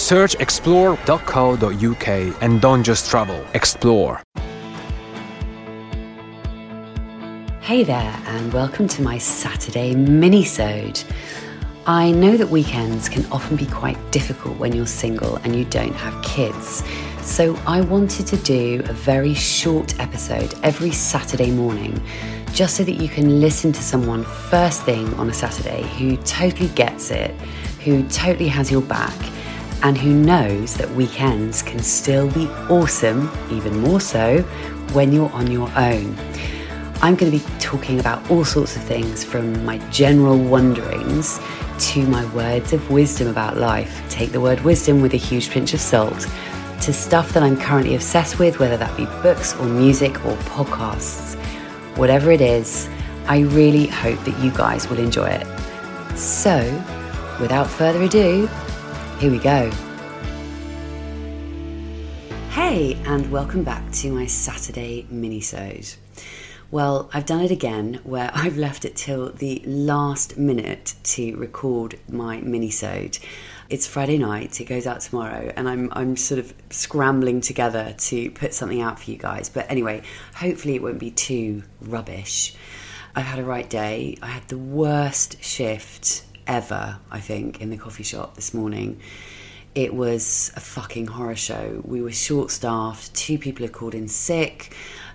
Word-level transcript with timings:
Search 0.00 0.34
explore.co.uk 0.36 2.08
and 2.42 2.60
don't 2.60 2.82
just 2.82 3.10
travel, 3.10 3.44
explore. 3.52 4.22
Hey 7.60 7.84
there, 7.84 8.20
and 8.26 8.52
welcome 8.52 8.88
to 8.88 9.02
my 9.02 9.18
Saturday 9.18 9.94
mini-sode. 9.94 11.04
I 11.86 12.10
know 12.12 12.38
that 12.38 12.48
weekends 12.48 13.10
can 13.10 13.30
often 13.30 13.56
be 13.56 13.66
quite 13.66 13.98
difficult 14.10 14.56
when 14.56 14.74
you're 14.74 14.86
single 14.86 15.36
and 15.36 15.54
you 15.54 15.66
don't 15.66 15.92
have 15.92 16.20
kids. 16.24 16.82
So 17.20 17.54
I 17.66 17.82
wanted 17.82 18.26
to 18.28 18.38
do 18.38 18.82
a 18.86 18.94
very 18.94 19.34
short 19.34 20.00
episode 20.00 20.54
every 20.62 20.92
Saturday 20.92 21.50
morning 21.50 22.02
just 22.54 22.76
so 22.78 22.84
that 22.84 22.94
you 22.94 23.08
can 23.08 23.40
listen 23.40 23.70
to 23.70 23.82
someone 23.82 24.24
first 24.24 24.82
thing 24.82 25.12
on 25.14 25.28
a 25.28 25.34
Saturday 25.34 25.82
who 25.98 26.16
totally 26.16 26.70
gets 26.70 27.10
it, 27.10 27.32
who 27.84 28.02
totally 28.08 28.48
has 28.48 28.70
your 28.70 28.82
back, 28.82 29.14
and 29.82 29.96
who 29.96 30.12
knows 30.12 30.74
that 30.74 30.90
weekends 30.90 31.62
can 31.62 31.78
still 31.80 32.30
be 32.30 32.46
awesome, 32.68 33.30
even 33.50 33.80
more 33.80 34.00
so, 34.00 34.42
when 34.92 35.12
you're 35.12 35.30
on 35.30 35.50
your 35.50 35.70
own. 35.76 36.16
I'm 37.02 37.14
going 37.16 37.32
to 37.32 37.38
be 37.38 37.44
talking 37.58 37.98
about 37.98 38.30
all 38.30 38.44
sorts 38.44 38.76
of 38.76 38.82
things 38.82 39.24
from 39.24 39.64
my 39.64 39.78
general 39.90 40.38
wonderings 40.38 41.40
to 41.78 42.06
my 42.06 42.26
words 42.34 42.74
of 42.74 42.90
wisdom 42.90 43.28
about 43.28 43.56
life. 43.56 44.02
Take 44.10 44.32
the 44.32 44.40
word 44.40 44.60
wisdom 44.60 45.00
with 45.00 45.14
a 45.14 45.16
huge 45.16 45.48
pinch 45.48 45.72
of 45.72 45.80
salt 45.80 46.28
to 46.82 46.92
stuff 46.92 47.32
that 47.32 47.42
I'm 47.42 47.58
currently 47.58 47.94
obsessed 47.94 48.38
with, 48.38 48.58
whether 48.58 48.76
that 48.76 48.94
be 48.98 49.06
books 49.22 49.54
or 49.56 49.64
music 49.64 50.14
or 50.26 50.34
podcasts. 50.36 51.36
Whatever 51.96 52.30
it 52.30 52.42
is, 52.42 52.88
I 53.26 53.40
really 53.40 53.86
hope 53.86 54.22
that 54.24 54.38
you 54.44 54.50
guys 54.50 54.88
will 54.88 54.98
enjoy 54.98 55.28
it. 55.28 55.46
So, 56.18 56.58
without 57.40 57.66
further 57.66 58.02
ado, 58.02 58.48
here 59.20 59.30
we 59.30 59.38
go. 59.38 59.70
Hey, 62.48 62.96
and 63.04 63.30
welcome 63.30 63.62
back 63.62 63.92
to 63.92 64.10
my 64.10 64.24
Saturday 64.24 65.06
mini-sode. 65.10 65.94
Well, 66.70 67.10
I've 67.12 67.26
done 67.26 67.42
it 67.42 67.50
again 67.50 68.00
where 68.02 68.30
I've 68.34 68.56
left 68.56 68.86
it 68.86 68.96
till 68.96 69.30
the 69.30 69.62
last 69.66 70.38
minute 70.38 70.94
to 71.02 71.36
record 71.36 71.98
my 72.08 72.40
mini-sode. 72.40 73.18
It's 73.68 73.86
Friday 73.86 74.16
night, 74.16 74.58
it 74.58 74.64
goes 74.64 74.86
out 74.86 75.02
tomorrow, 75.02 75.52
and 75.54 75.68
I'm 75.68 75.92
I'm 75.92 76.16
sort 76.16 76.38
of 76.38 76.54
scrambling 76.70 77.42
together 77.42 77.94
to 77.98 78.30
put 78.30 78.54
something 78.54 78.80
out 78.80 79.00
for 79.00 79.10
you 79.10 79.18
guys. 79.18 79.50
But 79.50 79.70
anyway, 79.70 80.00
hopefully 80.34 80.76
it 80.76 80.82
won't 80.82 80.98
be 80.98 81.10
too 81.10 81.64
rubbish. 81.82 82.54
I've 83.14 83.26
had 83.26 83.38
a 83.38 83.44
right 83.44 83.68
day. 83.68 84.16
I 84.22 84.28
had 84.28 84.48
the 84.48 84.56
worst 84.56 85.44
shift 85.44 86.24
ever, 86.50 86.98
I 87.10 87.20
think, 87.20 87.60
in 87.60 87.70
the 87.70 87.76
coffee 87.76 88.02
shop 88.02 88.34
this 88.34 88.52
morning. 88.52 89.00
It 89.74 89.94
was 89.94 90.52
a 90.56 90.60
fucking 90.60 91.06
horror 91.06 91.36
show. 91.36 91.80
We 91.84 92.02
were 92.02 92.12
short 92.12 92.50
staffed, 92.50 93.14
two 93.14 93.38
people 93.38 93.64
had 93.64 93.72
called 93.72 93.94
in 93.94 94.08
sick 94.08 94.74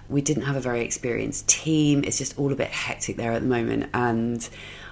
we 0.09 0.22
didn't 0.22 0.44
have 0.44 0.55
a 0.55 0.61
very 0.61 0.81
experienced 0.81 1.47
team. 1.47 2.03
It's 2.03 2.17
just 2.17 2.38
all 2.38 2.52
a 2.52 2.55
bit 2.55 2.67
hectic 2.67 3.17
there 3.17 3.31
at 3.31 3.42
the 3.42 3.47
moment. 3.47 3.89
And 3.94 4.47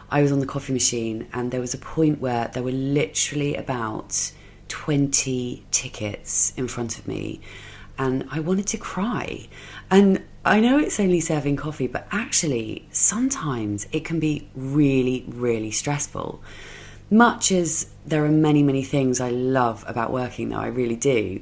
I 0.10 0.22
was 0.22 0.32
on 0.32 0.40
the 0.40 0.46
coffee 0.46 0.74
machine, 0.74 1.28
and 1.34 1.52
there 1.52 1.62
was 1.62 1.74
a 1.74 1.78
point 1.78 2.20
where 2.20 2.50
there 2.54 2.64
were 2.64 2.72
literally 2.72 3.56
about 3.56 4.32
20 4.70 5.66
tickets 5.72 6.54
in 6.58 6.68
front 6.68 6.98
of 6.98 7.08
me, 7.08 7.42
and 7.98 8.28
I 8.32 8.40
wanted 8.40 8.68
to 8.68 8.78
cry. 8.78 9.48
And 9.90 10.24
I 10.46 10.60
know 10.60 10.78
it's 10.78 11.00
only 11.00 11.20
serving 11.20 11.56
coffee, 11.56 11.88
but 11.88 12.08
actually, 12.12 12.88
sometimes 12.92 13.88
it 13.92 14.04
can 14.04 14.20
be 14.20 14.50
really, 14.56 15.26
really 15.28 15.72
stressful. 15.72 16.42
Much 17.10 17.52
as 17.52 17.88
there 18.06 18.26
are 18.26 18.30
many, 18.30 18.64
many 18.64 18.84
things 18.84 19.20
I 19.22 19.30
love 19.30 19.84
about 19.88 20.12
working 20.12 20.50
though, 20.50 20.58
I 20.58 20.68
really 20.68 20.96
do 20.96 21.42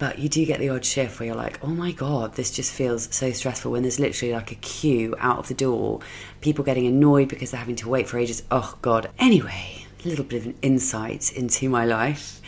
but 0.00 0.18
you 0.18 0.30
do 0.30 0.46
get 0.46 0.58
the 0.60 0.70
odd 0.70 0.82
shift 0.82 1.20
where 1.20 1.26
you're 1.26 1.36
like, 1.36 1.62
oh 1.62 1.68
my 1.68 1.92
God, 1.92 2.34
this 2.34 2.50
just 2.50 2.72
feels 2.72 3.14
so 3.14 3.32
stressful 3.32 3.70
when 3.70 3.82
there's 3.82 4.00
literally 4.00 4.32
like 4.32 4.50
a 4.50 4.54
queue 4.54 5.14
out 5.18 5.38
of 5.38 5.48
the 5.48 5.54
door, 5.54 6.00
people 6.40 6.64
getting 6.64 6.86
annoyed 6.86 7.28
because 7.28 7.50
they're 7.50 7.60
having 7.60 7.76
to 7.76 7.88
wait 7.88 8.08
for 8.08 8.16
ages. 8.16 8.42
Oh 8.50 8.78
God. 8.80 9.10
Anyway, 9.18 9.84
a 10.02 10.08
little 10.08 10.24
bit 10.24 10.38
of 10.40 10.46
an 10.46 10.58
insight 10.62 11.30
into 11.34 11.68
my 11.68 11.84
life 11.84 12.40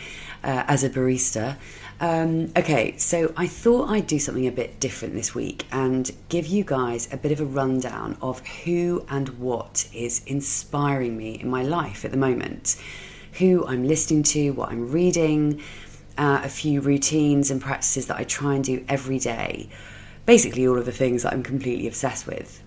uh, 0.43 0.63
as 0.67 0.83
a 0.83 0.89
barista. 0.89 1.57
Um, 1.99 2.51
okay, 2.57 2.97
so 2.97 3.33
I 3.37 3.47
thought 3.47 3.89
I'd 3.89 4.07
do 4.07 4.19
something 4.19 4.47
a 4.47 4.51
bit 4.51 4.79
different 4.79 5.13
this 5.13 5.33
week 5.33 5.65
and 5.71 6.11
give 6.29 6.47
you 6.47 6.63
guys 6.63 7.07
a 7.13 7.17
bit 7.17 7.31
of 7.31 7.39
a 7.39 7.45
rundown 7.45 8.17
of 8.21 8.45
who 8.45 9.05
and 9.09 9.29
what 9.39 9.87
is 9.93 10.23
inspiring 10.25 11.15
me 11.15 11.35
in 11.39 11.49
my 11.49 11.63
life 11.63 12.03
at 12.03 12.11
the 12.11 12.17
moment, 12.17 12.75
who 13.33 13.65
I'm 13.65 13.87
listening 13.87 14.23
to, 14.23 14.51
what 14.51 14.69
I'm 14.69 14.91
reading 14.91 15.61
uh, 16.17 16.41
a 16.43 16.49
few 16.49 16.81
routines 16.81 17.49
and 17.49 17.61
practices 17.61 18.07
that 18.07 18.17
I 18.17 18.23
try 18.23 18.55
and 18.55 18.63
do 18.63 18.83
every 18.89 19.19
day. 19.19 19.69
Basically, 20.25 20.67
all 20.67 20.77
of 20.77 20.85
the 20.85 20.91
things 20.91 21.23
that 21.23 21.33
I'm 21.33 21.43
completely 21.43 21.87
obsessed 21.87 22.27
with. 22.27 22.61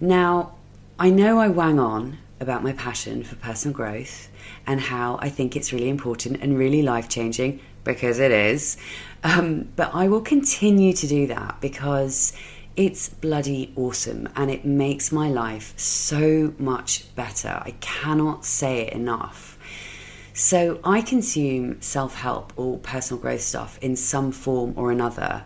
Now, 0.00 0.54
I 0.98 1.10
know 1.10 1.38
I 1.38 1.48
wang 1.48 1.78
on 1.78 2.18
about 2.40 2.62
my 2.62 2.72
passion 2.72 3.24
for 3.24 3.36
personal 3.36 3.74
growth 3.74 4.28
and 4.66 4.80
how 4.80 5.18
I 5.20 5.28
think 5.28 5.56
it's 5.56 5.72
really 5.72 5.88
important 5.88 6.40
and 6.40 6.58
really 6.58 6.82
life 6.82 7.08
changing 7.08 7.60
because 7.84 8.18
it 8.18 8.32
is. 8.32 8.76
Um, 9.22 9.68
but 9.76 9.94
I 9.94 10.08
will 10.08 10.20
continue 10.20 10.92
to 10.92 11.06
do 11.06 11.26
that 11.28 11.60
because 11.60 12.32
it's 12.76 13.08
bloody 13.08 13.72
awesome 13.76 14.28
and 14.34 14.50
it 14.50 14.64
makes 14.64 15.12
my 15.12 15.28
life 15.28 15.78
so 15.78 16.54
much 16.58 17.14
better. 17.14 17.62
I 17.64 17.74
cannot 17.80 18.44
say 18.44 18.80
it 18.80 18.92
enough. 18.92 19.58
So 20.32 20.80
I 20.82 21.00
consume 21.00 21.80
self 21.80 22.16
help 22.16 22.52
or 22.56 22.78
personal 22.78 23.22
growth 23.22 23.42
stuff 23.42 23.78
in 23.80 23.94
some 23.94 24.32
form 24.32 24.74
or 24.76 24.90
another 24.90 25.44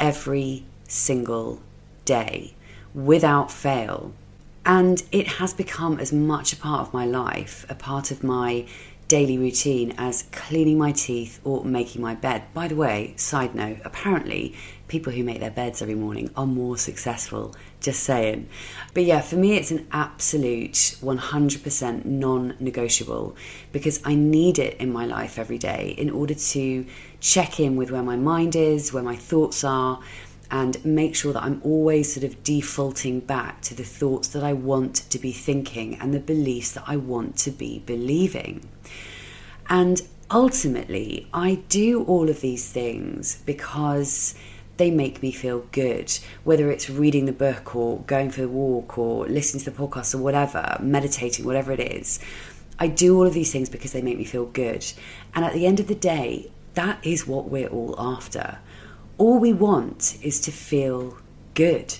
every 0.00 0.64
single 0.88 1.62
day 2.04 2.54
without 2.92 3.52
fail. 3.52 4.12
And 4.64 5.04
it 5.12 5.28
has 5.28 5.54
become 5.54 6.00
as 6.00 6.12
much 6.12 6.52
a 6.52 6.56
part 6.56 6.80
of 6.80 6.92
my 6.92 7.06
life, 7.06 7.64
a 7.68 7.76
part 7.76 8.10
of 8.10 8.24
my 8.24 8.66
daily 9.08 9.38
routine 9.38 9.94
as 9.98 10.24
cleaning 10.32 10.78
my 10.78 10.92
teeth 10.92 11.40
or 11.44 11.64
making 11.64 12.02
my 12.02 12.14
bed. 12.14 12.42
By 12.52 12.68
the 12.68 12.76
way, 12.76 13.14
side 13.16 13.54
note, 13.54 13.78
apparently 13.84 14.54
people 14.88 15.12
who 15.12 15.22
make 15.22 15.40
their 15.40 15.50
beds 15.50 15.82
every 15.82 15.94
morning 15.94 16.30
are 16.36 16.46
more 16.46 16.76
successful. 16.76 17.54
Just 17.80 18.02
saying. 18.02 18.48
But 18.94 19.04
yeah, 19.04 19.20
for 19.20 19.36
me, 19.36 19.54
it's 19.56 19.70
an 19.70 19.86
absolute 19.92 20.72
100% 20.72 22.04
non 22.04 22.56
negotiable 22.58 23.36
because 23.72 24.00
I 24.04 24.14
need 24.14 24.58
it 24.58 24.76
in 24.78 24.92
my 24.92 25.06
life 25.06 25.38
every 25.38 25.58
day 25.58 25.94
in 25.96 26.10
order 26.10 26.34
to 26.34 26.86
check 27.20 27.60
in 27.60 27.76
with 27.76 27.90
where 27.90 28.02
my 28.02 28.16
mind 28.16 28.56
is, 28.56 28.92
where 28.92 29.02
my 29.02 29.16
thoughts 29.16 29.62
are, 29.62 30.00
and 30.50 30.84
make 30.84 31.14
sure 31.14 31.32
that 31.32 31.42
I'm 31.42 31.60
always 31.64 32.12
sort 32.12 32.24
of 32.24 32.42
defaulting 32.42 33.20
back 33.20 33.62
to 33.62 33.74
the 33.74 33.84
thoughts 33.84 34.28
that 34.28 34.44
I 34.44 34.52
want 34.52 34.94
to 35.10 35.18
be 35.18 35.32
thinking 35.32 35.96
and 36.00 36.14
the 36.14 36.20
beliefs 36.20 36.72
that 36.72 36.84
I 36.86 36.96
want 36.96 37.36
to 37.38 37.50
be 37.50 37.80
believing. 37.80 38.68
And 39.68 40.02
ultimately, 40.30 41.28
I 41.32 41.56
do 41.68 42.04
all 42.04 42.28
of 42.28 42.40
these 42.40 42.70
things 42.70 43.42
because 43.44 44.34
they 44.76 44.90
make 44.90 45.22
me 45.22 45.32
feel 45.32 45.60
good. 45.72 46.16
Whether 46.44 46.70
it's 46.70 46.90
reading 46.90 47.26
the 47.26 47.32
book 47.32 47.74
or 47.74 48.00
going 48.00 48.30
for 48.30 48.42
the 48.42 48.48
walk 48.48 48.98
or 48.98 49.26
listening 49.26 49.64
to 49.64 49.70
the 49.70 49.76
podcast 49.76 50.14
or 50.14 50.18
whatever, 50.18 50.76
meditating, 50.80 51.44
whatever 51.44 51.72
it 51.72 51.80
is. 51.80 52.20
I 52.78 52.88
do 52.88 53.16
all 53.16 53.26
of 53.26 53.32
these 53.32 53.50
things 53.52 53.70
because 53.70 53.92
they 53.92 54.02
make 54.02 54.18
me 54.18 54.24
feel 54.24 54.46
good. 54.46 54.84
And 55.34 55.44
at 55.44 55.54
the 55.54 55.66
end 55.66 55.80
of 55.80 55.86
the 55.86 55.94
day, 55.94 56.50
that 56.74 56.98
is 57.04 57.26
what 57.26 57.48
we're 57.48 57.68
all 57.68 57.94
after. 57.98 58.58
All 59.18 59.38
we 59.38 59.54
want 59.54 60.18
is 60.22 60.40
to 60.42 60.52
feel 60.52 61.16
good. 61.54 61.94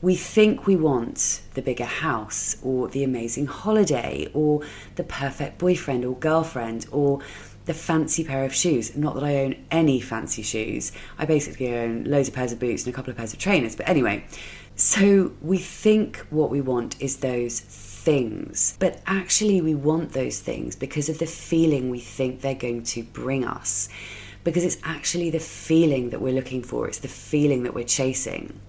We 0.00 0.14
think 0.14 0.64
we 0.64 0.76
want 0.76 1.42
the 1.54 1.62
bigger 1.62 1.84
house 1.84 2.56
or 2.62 2.86
the 2.86 3.02
amazing 3.02 3.46
holiday 3.46 4.28
or 4.32 4.62
the 4.94 5.02
perfect 5.02 5.58
boyfriend 5.58 6.04
or 6.04 6.14
girlfriend 6.14 6.86
or 6.92 7.18
the 7.64 7.74
fancy 7.74 8.22
pair 8.22 8.44
of 8.44 8.54
shoes. 8.54 8.96
Not 8.96 9.14
that 9.16 9.24
I 9.24 9.38
own 9.38 9.56
any 9.72 10.00
fancy 10.00 10.42
shoes. 10.42 10.92
I 11.18 11.24
basically 11.24 11.74
own 11.74 12.04
loads 12.04 12.28
of 12.28 12.34
pairs 12.34 12.52
of 12.52 12.60
boots 12.60 12.84
and 12.84 12.94
a 12.94 12.96
couple 12.96 13.10
of 13.10 13.16
pairs 13.16 13.32
of 13.32 13.40
trainers. 13.40 13.74
But 13.74 13.88
anyway, 13.88 14.24
so 14.76 15.32
we 15.42 15.58
think 15.58 16.18
what 16.30 16.50
we 16.50 16.60
want 16.60 17.00
is 17.00 17.16
those 17.16 17.58
things, 17.58 18.76
but 18.78 19.00
actually 19.06 19.60
we 19.60 19.74
want 19.74 20.12
those 20.12 20.38
things 20.38 20.76
because 20.76 21.08
of 21.08 21.18
the 21.18 21.26
feeling 21.26 21.90
we 21.90 22.00
think 22.00 22.40
they're 22.40 22.54
going 22.54 22.84
to 22.84 23.02
bring 23.02 23.44
us. 23.44 23.88
Because 24.44 24.64
it's 24.64 24.78
actually 24.82 25.30
the 25.30 25.38
feeling 25.38 26.10
that 26.10 26.20
we're 26.20 26.32
looking 26.32 26.62
for, 26.62 26.88
it's 26.88 26.98
the 26.98 27.08
feeling 27.08 27.62
that 27.62 27.74
we're 27.74 27.84
chasing. 27.84 28.60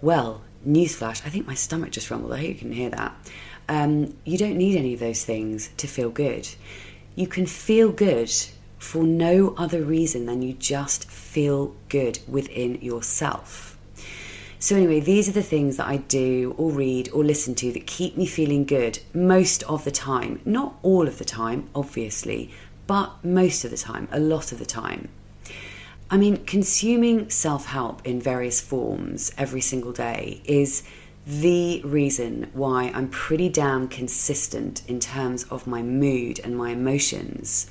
Well, 0.00 0.42
newsflash, 0.66 1.24
I 1.24 1.30
think 1.30 1.46
my 1.46 1.54
stomach 1.54 1.90
just 1.90 2.10
rumbled. 2.10 2.32
I 2.32 2.38
hope 2.38 2.48
you 2.48 2.54
can 2.54 2.72
hear 2.72 2.90
that. 2.90 3.14
Um, 3.68 4.14
you 4.24 4.36
don't 4.36 4.56
need 4.56 4.76
any 4.76 4.94
of 4.94 5.00
those 5.00 5.24
things 5.24 5.70
to 5.76 5.86
feel 5.86 6.10
good. 6.10 6.48
You 7.14 7.26
can 7.26 7.46
feel 7.46 7.90
good 7.90 8.32
for 8.78 9.04
no 9.04 9.54
other 9.56 9.82
reason 9.82 10.26
than 10.26 10.42
you 10.42 10.52
just 10.52 11.10
feel 11.10 11.74
good 11.88 12.18
within 12.28 12.80
yourself. 12.82 13.78
So, 14.58 14.76
anyway, 14.76 15.00
these 15.00 15.28
are 15.28 15.32
the 15.32 15.42
things 15.42 15.76
that 15.76 15.86
I 15.86 15.98
do 15.98 16.54
or 16.56 16.70
read 16.70 17.10
or 17.12 17.22
listen 17.22 17.54
to 17.56 17.72
that 17.72 17.86
keep 17.86 18.16
me 18.16 18.24
feeling 18.26 18.64
good 18.64 18.98
most 19.12 19.62
of 19.64 19.84
the 19.84 19.90
time. 19.90 20.40
Not 20.44 20.76
all 20.82 21.06
of 21.06 21.18
the 21.18 21.24
time, 21.24 21.68
obviously, 21.74 22.50
but 22.86 23.24
most 23.24 23.64
of 23.64 23.70
the 23.70 23.76
time, 23.76 24.08
a 24.12 24.20
lot 24.20 24.52
of 24.52 24.58
the 24.58 24.66
time. 24.66 25.08
I 26.10 26.16
mean, 26.16 26.44
consuming 26.44 27.30
self 27.30 27.66
help 27.66 28.06
in 28.06 28.20
various 28.20 28.60
forms 28.60 29.32
every 29.38 29.60
single 29.60 29.92
day 29.92 30.42
is 30.44 30.82
the 31.26 31.80
reason 31.82 32.50
why 32.52 32.92
I'm 32.94 33.08
pretty 33.08 33.48
damn 33.48 33.88
consistent 33.88 34.82
in 34.86 35.00
terms 35.00 35.44
of 35.44 35.66
my 35.66 35.82
mood 35.82 36.40
and 36.44 36.56
my 36.56 36.70
emotions. 36.70 37.70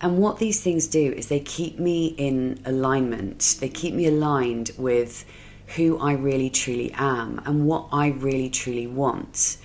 And 0.00 0.18
what 0.18 0.38
these 0.38 0.62
things 0.62 0.86
do 0.86 1.12
is 1.12 1.28
they 1.28 1.40
keep 1.40 1.78
me 1.78 2.08
in 2.18 2.60
alignment, 2.66 3.56
they 3.60 3.70
keep 3.70 3.94
me 3.94 4.06
aligned 4.06 4.72
with 4.76 5.24
who 5.76 5.98
I 5.98 6.12
really 6.12 6.50
truly 6.50 6.92
am 6.94 7.40
and 7.46 7.66
what 7.66 7.88
I 7.90 8.08
really 8.08 8.50
truly 8.50 8.86
want. 8.86 9.56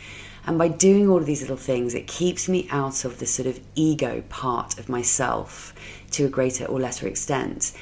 And 0.45 0.57
by 0.57 0.67
doing 0.69 1.09
all 1.09 1.17
of 1.17 1.25
these 1.25 1.41
little 1.41 1.57
things, 1.57 1.93
it 1.93 2.07
keeps 2.07 2.49
me 2.49 2.67
out 2.71 3.05
of 3.05 3.19
the 3.19 3.25
sort 3.25 3.47
of 3.47 3.59
ego 3.75 4.23
part 4.29 4.79
of 4.79 4.89
myself 4.89 5.73
to 6.11 6.25
a 6.25 6.29
greater 6.29 6.65
or 6.65 6.79
lesser 6.79 7.07
extent. 7.07 7.73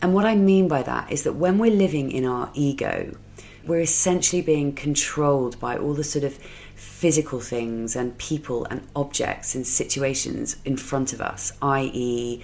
And 0.00 0.14
what 0.14 0.24
I 0.24 0.34
mean 0.34 0.68
by 0.68 0.82
that 0.84 1.10
is 1.12 1.24
that 1.24 1.34
when 1.34 1.58
we're 1.58 1.70
living 1.70 2.10
in 2.10 2.24
our 2.24 2.50
ego, 2.54 3.14
we're 3.66 3.80
essentially 3.80 4.40
being 4.40 4.72
controlled 4.72 5.60
by 5.60 5.76
all 5.76 5.92
the 5.92 6.04
sort 6.04 6.24
of 6.24 6.38
physical 6.74 7.40
things 7.40 7.94
and 7.94 8.16
people 8.16 8.64
and 8.70 8.86
objects 8.96 9.54
and 9.54 9.66
situations 9.66 10.56
in 10.64 10.76
front 10.76 11.12
of 11.12 11.20
us, 11.20 11.52
i.e., 11.60 12.42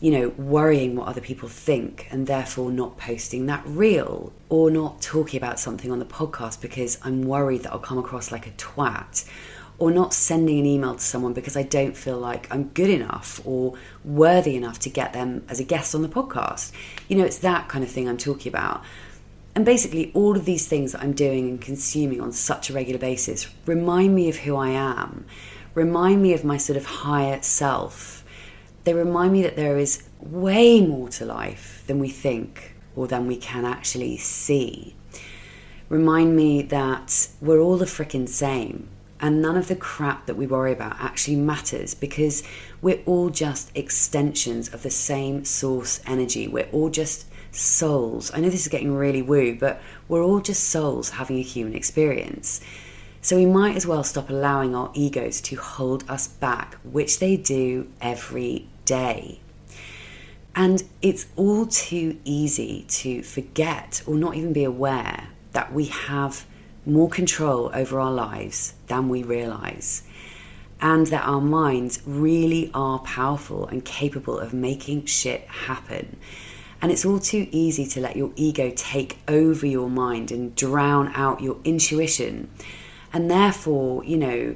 you 0.00 0.10
know, 0.10 0.28
worrying 0.30 0.96
what 0.96 1.08
other 1.08 1.20
people 1.20 1.48
think 1.48 2.08
and 2.10 2.26
therefore 2.26 2.70
not 2.70 2.98
posting 2.98 3.46
that 3.46 3.62
reel 3.66 4.32
or 4.48 4.70
not 4.70 5.00
talking 5.00 5.38
about 5.38 5.58
something 5.60 5.90
on 5.90 5.98
the 5.98 6.04
podcast 6.04 6.60
because 6.60 6.98
I'm 7.02 7.22
worried 7.22 7.62
that 7.62 7.72
I'll 7.72 7.78
come 7.78 7.98
across 7.98 8.32
like 8.32 8.46
a 8.46 8.50
twat 8.52 9.24
or 9.78 9.90
not 9.90 10.14
sending 10.14 10.58
an 10.58 10.66
email 10.66 10.94
to 10.94 11.00
someone 11.00 11.32
because 11.32 11.56
I 11.56 11.62
don't 11.62 11.96
feel 11.96 12.18
like 12.18 12.52
I'm 12.52 12.64
good 12.68 12.90
enough 12.90 13.40
or 13.44 13.74
worthy 14.04 14.56
enough 14.56 14.78
to 14.80 14.90
get 14.90 15.12
them 15.12 15.44
as 15.48 15.58
a 15.58 15.64
guest 15.64 15.94
on 15.94 16.02
the 16.02 16.08
podcast. 16.08 16.72
You 17.08 17.16
know, 17.16 17.24
it's 17.24 17.38
that 17.38 17.68
kind 17.68 17.82
of 17.82 17.90
thing 17.90 18.08
I'm 18.08 18.18
talking 18.18 18.50
about. 18.50 18.84
And 19.56 19.64
basically, 19.64 20.10
all 20.14 20.36
of 20.36 20.44
these 20.44 20.66
things 20.66 20.92
that 20.92 21.02
I'm 21.02 21.12
doing 21.12 21.48
and 21.48 21.60
consuming 21.60 22.20
on 22.20 22.32
such 22.32 22.70
a 22.70 22.72
regular 22.72 22.98
basis 22.98 23.48
remind 23.66 24.14
me 24.14 24.28
of 24.28 24.38
who 24.38 24.56
I 24.56 24.70
am, 24.70 25.26
remind 25.74 26.22
me 26.22 26.34
of 26.34 26.44
my 26.44 26.56
sort 26.56 26.76
of 26.76 26.84
higher 26.84 27.40
self. 27.42 28.23
They 28.84 28.94
remind 28.94 29.32
me 29.32 29.42
that 29.42 29.56
there 29.56 29.78
is 29.78 30.02
way 30.20 30.80
more 30.80 31.08
to 31.10 31.24
life 31.24 31.82
than 31.86 31.98
we 31.98 32.10
think 32.10 32.74
or 32.94 33.06
than 33.06 33.26
we 33.26 33.36
can 33.36 33.64
actually 33.64 34.18
see. 34.18 34.94
Remind 35.88 36.36
me 36.36 36.62
that 36.62 37.28
we're 37.40 37.60
all 37.60 37.76
the 37.76 37.86
frickin' 37.86 38.28
same 38.28 38.88
and 39.20 39.40
none 39.40 39.56
of 39.56 39.68
the 39.68 39.76
crap 39.76 40.26
that 40.26 40.36
we 40.36 40.46
worry 40.46 40.72
about 40.72 40.96
actually 41.00 41.36
matters 41.36 41.94
because 41.94 42.42
we're 42.82 43.00
all 43.06 43.30
just 43.30 43.70
extensions 43.74 44.68
of 44.68 44.82
the 44.82 44.90
same 44.90 45.44
source 45.46 46.00
energy. 46.06 46.46
We're 46.46 46.68
all 46.72 46.90
just 46.90 47.26
souls. 47.52 48.30
I 48.34 48.40
know 48.40 48.50
this 48.50 48.66
is 48.66 48.68
getting 48.68 48.94
really 48.94 49.22
woo, 49.22 49.56
but 49.58 49.80
we're 50.08 50.22
all 50.22 50.40
just 50.40 50.64
souls 50.64 51.10
having 51.10 51.38
a 51.38 51.42
human 51.42 51.74
experience. 51.74 52.60
So 53.22 53.36
we 53.36 53.46
might 53.46 53.76
as 53.76 53.86
well 53.86 54.04
stop 54.04 54.28
allowing 54.28 54.74
our 54.74 54.90
egos 54.92 55.40
to 55.42 55.56
hold 55.56 56.04
us 56.10 56.28
back, 56.28 56.74
which 56.82 57.18
they 57.18 57.38
do 57.38 57.88
every 58.02 58.68
day. 58.84 59.40
And 60.54 60.84
it's 61.02 61.26
all 61.36 61.66
too 61.66 62.18
easy 62.24 62.84
to 62.88 63.22
forget 63.22 64.02
or 64.06 64.14
not 64.14 64.36
even 64.36 64.52
be 64.52 64.64
aware 64.64 65.28
that 65.52 65.72
we 65.72 65.86
have 65.86 66.46
more 66.86 67.08
control 67.08 67.70
over 67.74 67.98
our 67.98 68.12
lives 68.12 68.74
than 68.86 69.08
we 69.08 69.22
realize, 69.22 70.02
and 70.80 71.06
that 71.08 71.26
our 71.26 71.40
minds 71.40 72.02
really 72.04 72.70
are 72.74 72.98
powerful 73.00 73.66
and 73.66 73.84
capable 73.84 74.38
of 74.38 74.52
making 74.52 75.06
shit 75.06 75.42
happen. 75.42 76.16
And 76.82 76.92
it's 76.92 77.04
all 77.04 77.18
too 77.18 77.48
easy 77.50 77.86
to 77.86 78.00
let 78.00 78.16
your 78.16 78.30
ego 78.36 78.70
take 78.76 79.18
over 79.26 79.66
your 79.66 79.88
mind 79.88 80.30
and 80.30 80.54
drown 80.54 81.10
out 81.14 81.40
your 81.40 81.56
intuition, 81.64 82.50
and 83.12 83.30
therefore, 83.30 84.04
you 84.04 84.18
know, 84.18 84.54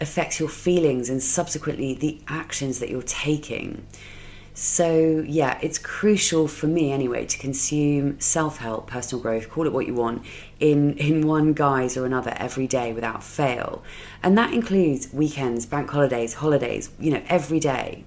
affects 0.00 0.40
your 0.40 0.48
feelings 0.48 1.10
and 1.10 1.22
subsequently 1.22 1.94
the 1.94 2.20
actions 2.28 2.78
that 2.80 2.88
you're 2.88 3.02
taking. 3.02 3.86
So, 4.62 5.24
yeah, 5.26 5.58
it's 5.62 5.78
crucial 5.78 6.46
for 6.48 6.66
me 6.66 6.92
anyway 6.92 7.24
to 7.24 7.38
consume 7.38 8.20
self 8.20 8.58
help, 8.58 8.88
personal 8.88 9.22
growth, 9.22 9.48
call 9.48 9.66
it 9.66 9.72
what 9.72 9.86
you 9.86 9.94
want, 9.94 10.22
in, 10.58 10.98
in 10.98 11.26
one 11.26 11.52
guise 11.52 11.96
or 11.96 12.04
another 12.04 12.34
every 12.36 12.66
day 12.66 12.92
without 12.92 13.22
fail. 13.22 13.82
And 14.22 14.36
that 14.36 14.52
includes 14.52 15.12
weekends, 15.12 15.66
bank 15.66 15.88
holidays, 15.88 16.34
holidays, 16.34 16.90
you 16.98 17.10
know, 17.12 17.22
every 17.28 17.60
day. 17.60 18.04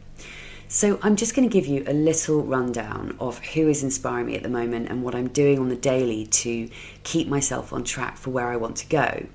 So, 0.67 0.99
I'm 1.01 1.15
just 1.15 1.33
going 1.35 1.49
to 1.49 1.51
give 1.51 1.65
you 1.65 1.85
a 1.87 1.93
little 1.93 2.43
rundown 2.43 3.15
of 3.19 3.39
who 3.39 3.67
is 3.69 3.81
inspiring 3.81 4.27
me 4.27 4.35
at 4.35 4.43
the 4.43 4.49
moment 4.49 4.89
and 4.89 5.01
what 5.01 5.15
I'm 5.15 5.29
doing 5.29 5.57
on 5.59 5.69
the 5.69 5.75
daily 5.75 6.27
to 6.27 6.69
keep 7.03 7.27
myself 7.27 7.71
on 7.71 7.83
track 7.83 8.17
for 8.17 8.31
where 8.31 8.49
I 8.49 8.57
want 8.57 8.75
to 8.77 8.87
go. 8.87 9.25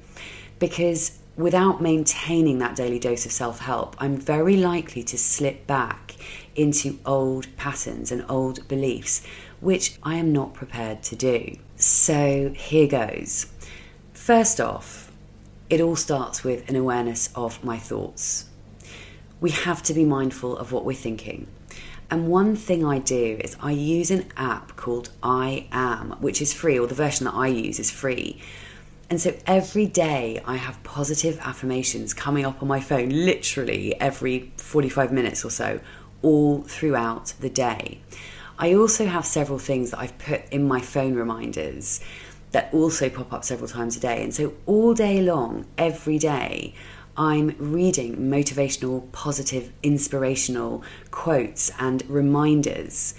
Because 0.61 1.19
without 1.39 1.81
maintaining 1.81 2.59
that 2.59 2.77
daily 2.77 2.99
dose 2.99 3.25
of 3.25 3.33
self 3.33 3.61
help, 3.61 3.97
I'm 3.99 4.17
very 4.17 4.57
likely 4.57 5.03
to 5.05 5.17
slip 5.17 5.67
back 5.67 6.17
into 6.57 6.99
old 7.07 7.47
patterns 7.57 8.11
and 8.13 8.27
old 8.29 8.67
beliefs, 8.67 9.25
which 9.61 9.97
I 10.03 10.17
am 10.17 10.33
not 10.33 10.53
prepared 10.53 11.03
to 11.05 11.17
do. 11.17 11.57
So 11.77 12.53
here 12.55 12.89
goes. 12.89 13.47
First 14.13 14.61
off, 14.61 15.13
it 15.71 15.81
all 15.81 15.97
starts 15.97 16.43
with 16.43 16.69
an 16.69 16.77
awareness 16.77 17.31
of 17.35 17.63
my 17.63 17.79
thoughts. 17.79 18.47
We 19.41 19.51
have 19.51 19.83
to 19.85 19.95
be 19.95 20.05
mindful 20.05 20.57
of 20.59 20.73
what 20.73 20.85
we're 20.85 20.95
thinking. 20.95 21.47
And 22.11 22.27
one 22.27 22.57
thing 22.57 22.85
I 22.85 22.99
do 22.99 23.39
is 23.45 23.57
I 23.61 23.71
use 23.73 24.11
an 24.11 24.33
app 24.37 24.75
called 24.77 25.11
I 25.23 25.69
Am, 25.71 26.13
which 26.21 26.43
is 26.43 26.53
free, 26.53 26.79
or 26.79 26.87
the 26.87 26.95
version 26.95 27.27
that 27.27 27.35
I 27.35 27.49
use 27.49 27.79
is 27.79 27.91
free. 27.91 28.41
And 29.11 29.21
so 29.21 29.35
every 29.47 29.87
day 29.87 30.41
I 30.45 30.57
have 30.57 30.83
positive 30.83 31.39
affirmations 31.41 32.13
coming 32.13 32.45
up 32.45 32.61
on 32.63 32.69
my 32.69 32.81
phone, 32.81 33.09
literally 33.09 33.99
every 34.01 34.53
45 34.59 35.13
minutes 35.13 35.45
or 35.45 35.51
so, 35.51 35.81
all 36.21 36.63
throughout 36.63 37.33
the 37.41 37.49
day. 37.49 38.01
I 38.59 38.75
also 38.75 39.07
have 39.07 39.25
several 39.25 39.59
things 39.59 39.93
that 39.93 40.01
I've 40.01 40.19
put 40.19 40.43
in 40.51 40.67
my 40.67 40.81
phone 40.81 41.15
reminders 41.15 42.01
that 42.51 42.73
also 42.73 43.09
pop 43.09 43.33
up 43.33 43.45
several 43.45 43.69
times 43.69 43.97
a 43.97 44.01
day. 44.01 44.23
And 44.23 44.35
so 44.35 44.53
all 44.67 44.95
day 44.95 45.23
long, 45.23 45.67
every 45.79 46.19
day, 46.19 46.75
I'm 47.17 47.55
reading 47.59 48.17
motivational, 48.17 49.11
positive, 49.13 49.73
inspirational 49.83 50.83
quotes 51.11 51.71
and 51.79 52.03
reminders. 52.09 53.15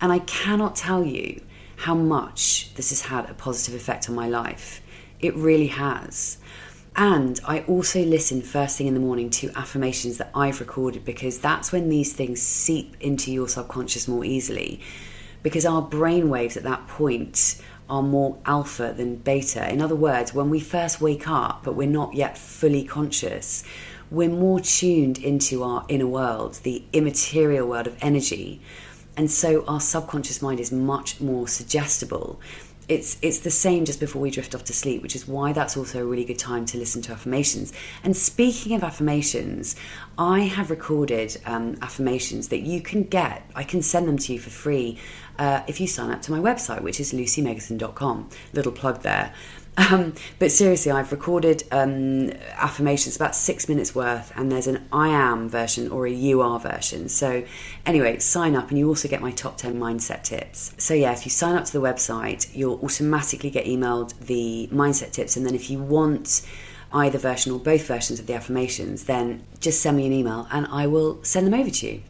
And 0.00 0.12
I 0.12 0.20
cannot 0.20 0.76
tell 0.76 1.04
you 1.04 1.42
how 1.76 1.94
much 1.94 2.72
this 2.74 2.90
has 2.90 3.02
had 3.02 3.28
a 3.28 3.34
positive 3.34 3.74
effect 3.74 4.08
on 4.08 4.14
my 4.14 4.28
life. 4.28 4.80
It 5.20 5.34
really 5.34 5.68
has. 5.68 6.38
And 6.96 7.38
I 7.46 7.60
also 7.60 8.02
listen 8.02 8.40
first 8.40 8.78
thing 8.78 8.86
in 8.86 8.94
the 8.94 9.00
morning 9.00 9.28
to 9.30 9.50
affirmations 9.54 10.16
that 10.16 10.30
I've 10.34 10.60
recorded 10.60 11.04
because 11.04 11.38
that's 11.40 11.70
when 11.70 11.90
these 11.90 12.14
things 12.14 12.40
seep 12.40 12.96
into 13.00 13.30
your 13.30 13.48
subconscious 13.48 14.08
more 14.08 14.24
easily. 14.24 14.80
Because 15.42 15.66
our 15.66 15.82
brain 15.82 16.30
waves 16.30 16.56
at 16.56 16.62
that 16.62 16.88
point 16.88 17.60
are 17.88 18.02
more 18.02 18.38
alpha 18.46 18.94
than 18.96 19.16
beta. 19.16 19.70
In 19.70 19.82
other 19.82 19.94
words, 19.94 20.32
when 20.32 20.48
we 20.48 20.58
first 20.58 21.00
wake 21.00 21.28
up, 21.28 21.62
but 21.64 21.74
we're 21.74 21.86
not 21.86 22.14
yet 22.14 22.38
fully 22.38 22.82
conscious, 22.82 23.62
we're 24.10 24.30
more 24.30 24.60
tuned 24.60 25.18
into 25.18 25.62
our 25.62 25.84
inner 25.88 26.06
world, 26.06 26.54
the 26.62 26.82
immaterial 26.92 27.68
world 27.68 27.86
of 27.86 27.96
energy. 28.00 28.60
And 29.18 29.30
so 29.30 29.64
our 29.66 29.80
subconscious 29.80 30.40
mind 30.40 30.60
is 30.60 30.72
much 30.72 31.20
more 31.20 31.46
suggestible 31.46 32.40
it's 32.88 33.16
it's 33.20 33.40
the 33.40 33.50
same 33.50 33.84
just 33.84 33.98
before 33.98 34.22
we 34.22 34.30
drift 34.30 34.54
off 34.54 34.64
to 34.64 34.72
sleep, 34.72 35.02
which 35.02 35.16
is 35.16 35.26
why 35.26 35.52
that's 35.52 35.76
also 35.76 36.02
a 36.02 36.04
really 36.04 36.24
good 36.24 36.38
time 36.38 36.64
to 36.66 36.78
listen 36.78 37.02
to 37.02 37.12
affirmations. 37.12 37.72
And 38.04 38.16
speaking 38.16 38.76
of 38.76 38.84
affirmations, 38.84 39.74
I 40.16 40.40
have 40.40 40.70
recorded 40.70 41.36
um, 41.46 41.76
affirmations 41.82 42.48
that 42.48 42.60
you 42.60 42.80
can 42.80 43.02
get. 43.02 43.50
I 43.54 43.64
can 43.64 43.82
send 43.82 44.06
them 44.06 44.18
to 44.18 44.32
you 44.32 44.38
for 44.38 44.50
free 44.50 44.98
uh, 45.38 45.62
if 45.66 45.80
you 45.80 45.86
sign 45.86 46.10
up 46.10 46.22
to 46.22 46.32
my 46.32 46.38
website, 46.38 46.82
which 46.82 47.00
is 47.00 47.12
lucymeggeson.com. 47.12 48.28
Little 48.52 48.72
plug 48.72 49.02
there. 49.02 49.34
Um, 49.78 50.14
but 50.38 50.50
seriously, 50.50 50.90
I've 50.90 51.12
recorded 51.12 51.62
um, 51.70 52.30
affirmations 52.56 53.14
about 53.14 53.34
six 53.34 53.68
minutes 53.68 53.94
worth, 53.94 54.32
and 54.34 54.50
there's 54.50 54.66
an 54.66 54.86
I 54.90 55.08
am 55.08 55.48
version 55.48 55.90
or 55.90 56.06
a 56.06 56.10
you 56.10 56.40
are 56.40 56.58
version. 56.58 57.08
So, 57.08 57.44
anyway, 57.84 58.18
sign 58.18 58.56
up, 58.56 58.70
and 58.70 58.78
you 58.78 58.88
also 58.88 59.06
get 59.06 59.20
my 59.20 59.32
top 59.32 59.58
10 59.58 59.78
mindset 59.78 60.22
tips. 60.22 60.74
So, 60.78 60.94
yeah, 60.94 61.12
if 61.12 61.26
you 61.26 61.30
sign 61.30 61.56
up 61.56 61.66
to 61.66 61.72
the 61.72 61.80
website, 61.80 62.54
you'll 62.56 62.80
automatically 62.82 63.50
get 63.50 63.66
emailed 63.66 64.18
the 64.18 64.68
mindset 64.72 65.12
tips, 65.12 65.36
and 65.36 65.44
then 65.44 65.54
if 65.54 65.68
you 65.68 65.78
want 65.78 66.40
either 66.92 67.18
version 67.18 67.52
or 67.52 67.58
both 67.58 67.86
versions 67.86 68.18
of 68.18 68.26
the 68.26 68.34
affirmations, 68.34 69.04
then 69.04 69.44
just 69.60 69.80
send 69.80 69.96
me 69.96 70.06
an 70.06 70.12
email 70.12 70.46
and 70.50 70.66
I 70.70 70.86
will 70.86 71.22
send 71.22 71.46
them 71.46 71.54
over 71.54 71.70
to 71.70 71.86
you. 71.86 72.02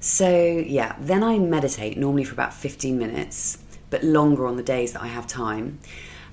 So, 0.00 0.28
yeah, 0.66 0.96
then 1.00 1.22
I 1.22 1.38
meditate 1.38 1.96
normally 1.96 2.24
for 2.24 2.34
about 2.34 2.54
15 2.54 2.98
minutes, 2.98 3.58
but 3.90 4.02
longer 4.04 4.46
on 4.46 4.56
the 4.56 4.62
days 4.62 4.92
that 4.92 5.02
I 5.02 5.08
have 5.08 5.26
time. 5.26 5.78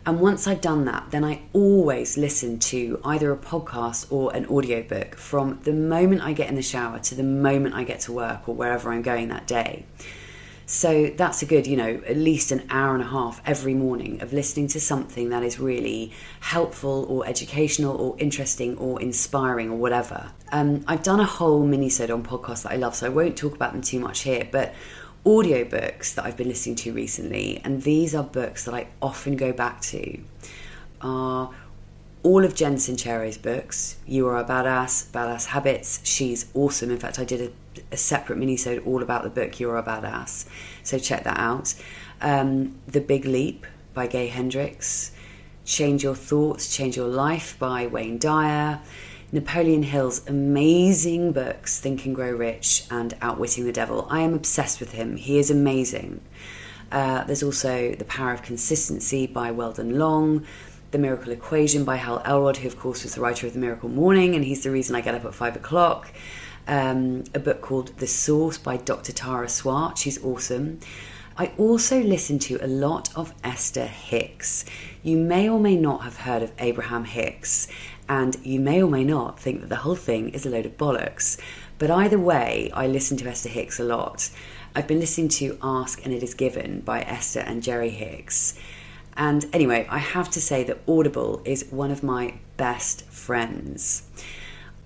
And 0.05 0.19
once 0.19 0.47
I've 0.47 0.59
done 0.59 0.83
that, 0.85 1.11
then 1.11 1.23
I 1.23 1.43
always 1.53 2.17
listen 2.17 2.59
to 2.59 2.99
either 3.05 3.31
a 3.31 3.37
podcast 3.37 4.11
or 4.11 4.35
an 4.35 4.45
audiobook 4.47 5.15
from 5.15 5.59
the 5.63 5.71
moment 5.71 6.21
I 6.21 6.33
get 6.33 6.49
in 6.49 6.55
the 6.55 6.61
shower 6.61 6.99
to 6.99 7.15
the 7.15 7.23
moment 7.23 7.73
I 7.73 7.85
get 7.85 8.01
to 8.01 8.11
work 8.11 8.49
or 8.49 8.53
wherever 8.55 8.91
I'm 8.91 9.01
going 9.01 9.29
that 9.29 9.47
day. 9.47 9.85
So 10.65 11.07
that's 11.15 11.41
a 11.41 11.45
good, 11.45 11.67
you 11.67 11.77
know, 11.77 12.01
at 12.07 12.17
least 12.17 12.51
an 12.51 12.65
hour 12.69 12.93
and 12.95 13.03
a 13.03 13.07
half 13.07 13.41
every 13.45 13.73
morning 13.73 14.21
of 14.21 14.33
listening 14.33 14.67
to 14.69 14.79
something 14.79 15.29
that 15.29 15.43
is 15.43 15.59
really 15.59 16.13
helpful 16.39 17.05
or 17.09 17.25
educational 17.27 17.95
or 17.95 18.15
interesting 18.17 18.77
or 18.77 19.01
inspiring 19.01 19.69
or 19.69 19.77
whatever. 19.77 20.31
Um, 20.51 20.83
I've 20.87 21.03
done 21.03 21.19
a 21.19 21.25
whole 21.25 21.65
mini-sode 21.65 22.11
on 22.11 22.23
podcasts 22.23 22.63
that 22.63 22.71
I 22.71 22.77
love, 22.77 22.95
so 22.95 23.05
I 23.05 23.09
won't 23.09 23.37
talk 23.37 23.55
about 23.55 23.73
them 23.73 23.81
too 23.81 23.99
much 23.99 24.21
here, 24.21 24.47
but 24.51 24.73
audiobooks 25.25 26.15
that 26.15 26.25
I've 26.25 26.37
been 26.37 26.49
listening 26.49 26.75
to 26.77 26.93
recently, 26.93 27.61
and 27.63 27.83
these 27.83 28.13
are 28.13 28.23
books 28.23 28.65
that 28.65 28.73
I 28.73 28.87
often 29.01 29.35
go 29.35 29.53
back 29.53 29.81
to, 29.81 30.19
are 31.01 31.51
all 32.23 32.45
of 32.45 32.55
Jen 32.55 32.77
Sincero's 32.77 33.37
books. 33.37 33.97
You 34.05 34.27
Are 34.27 34.37
a 34.37 34.45
Badass, 34.45 35.11
Badass 35.11 35.47
Habits. 35.47 35.99
She's 36.03 36.45
awesome. 36.53 36.89
In 36.91 36.97
fact, 36.97 37.19
I 37.19 37.25
did 37.25 37.41
a, 37.41 37.81
a 37.91 37.97
separate 37.97 38.37
mini-sode 38.37 38.85
all 38.85 39.01
about 39.01 39.23
the 39.23 39.29
book 39.29 39.59
You 39.59 39.69
Are 39.71 39.77
a 39.77 39.83
Badass, 39.83 40.45
so 40.83 40.97
check 40.99 41.23
that 41.23 41.37
out. 41.37 41.73
Um, 42.21 42.75
the 42.87 43.01
Big 43.01 43.25
Leap 43.25 43.65
by 43.93 44.07
Gay 44.07 44.27
Hendricks. 44.27 45.11
Change 45.65 46.03
Your 46.03 46.15
Thoughts, 46.15 46.75
Change 46.75 46.97
Your 46.97 47.07
Life 47.07 47.57
by 47.57 47.87
Wayne 47.87 48.17
Dyer. 48.17 48.81
Napoleon 49.33 49.81
Hill's 49.81 50.21
amazing 50.29 51.31
books, 51.31 51.79
Think 51.79 52.05
and 52.05 52.13
Grow 52.13 52.29
Rich 52.33 52.85
and 52.91 53.15
Outwitting 53.19 53.65
the 53.65 53.71
Devil. 53.71 54.07
I 54.07 54.19
am 54.19 54.35
obsessed 54.35 54.79
with 54.79 54.91
him. 54.91 55.17
He 55.17 55.39
is 55.39 55.49
amazing. 55.49 56.21
Uh, 56.91 57.23
there's 57.23 57.41
also 57.41 57.95
The 57.95 58.05
Power 58.05 58.33
of 58.33 58.43
Consistency 58.43 59.25
by 59.25 59.49
Weldon 59.49 59.97
Long, 59.97 60.45
The 60.91 60.99
Miracle 60.99 61.31
Equation 61.31 61.83
by 61.83 61.95
Hal 61.95 62.21
Elrod, 62.23 62.57
who, 62.57 62.67
of 62.67 62.77
course, 62.77 63.01
was 63.01 63.15
the 63.15 63.21
writer 63.21 63.47
of 63.47 63.53
The 63.53 63.59
Miracle 63.59 63.89
Morning, 63.89 64.35
and 64.35 64.45
he's 64.45 64.61
the 64.61 64.69
reason 64.69 64.95
I 64.95 65.01
get 65.01 65.15
up 65.15 65.25
at 65.25 65.33
five 65.33 65.55
o'clock. 65.55 66.11
Um, 66.67 67.23
a 67.33 67.39
book 67.39 67.59
called 67.59 67.97
The 67.97 68.05
Source 68.05 68.59
by 68.59 68.77
Dr. 68.77 69.13
Tara 69.13 69.49
Swart. 69.49 69.97
She's 69.97 70.23
awesome. 70.23 70.79
I 71.35 71.47
also 71.57 71.99
listen 71.99 72.37
to 72.39 72.63
a 72.63 72.67
lot 72.67 73.09
of 73.15 73.33
Esther 73.43 73.87
Hicks. 73.87 74.65
You 75.01 75.17
may 75.17 75.49
or 75.49 75.59
may 75.59 75.75
not 75.75 76.03
have 76.03 76.17
heard 76.17 76.43
of 76.43 76.51
Abraham 76.59 77.05
Hicks, 77.05 77.67
and 78.07 78.37
you 78.43 78.59
may 78.59 78.81
or 78.81 78.89
may 78.89 79.03
not 79.03 79.39
think 79.39 79.61
that 79.61 79.69
the 79.69 79.77
whole 79.77 79.95
thing 79.95 80.29
is 80.29 80.45
a 80.45 80.49
load 80.49 80.65
of 80.65 80.77
bollocks. 80.77 81.39
But 81.77 81.91
either 81.91 82.19
way, 82.19 82.71
I 82.73 82.87
listen 82.87 83.17
to 83.17 83.27
Esther 83.27 83.49
Hicks 83.49 83.79
a 83.79 83.83
lot. 83.83 84.29
I've 84.75 84.87
been 84.87 84.99
listening 84.99 85.29
to 85.29 85.57
Ask 85.61 86.03
and 86.03 86.13
It 86.13 86.23
Is 86.23 86.33
Given 86.33 86.81
by 86.81 87.01
Esther 87.01 87.41
and 87.41 87.61
Jerry 87.61 87.89
Hicks. 87.89 88.57
And 89.15 89.45
anyway, 89.53 89.87
I 89.89 89.99
have 89.99 90.29
to 90.31 90.41
say 90.41 90.63
that 90.63 90.81
Audible 90.87 91.41
is 91.45 91.65
one 91.69 91.91
of 91.91 92.03
my 92.03 92.35
best 92.57 93.05
friends. 93.05 94.03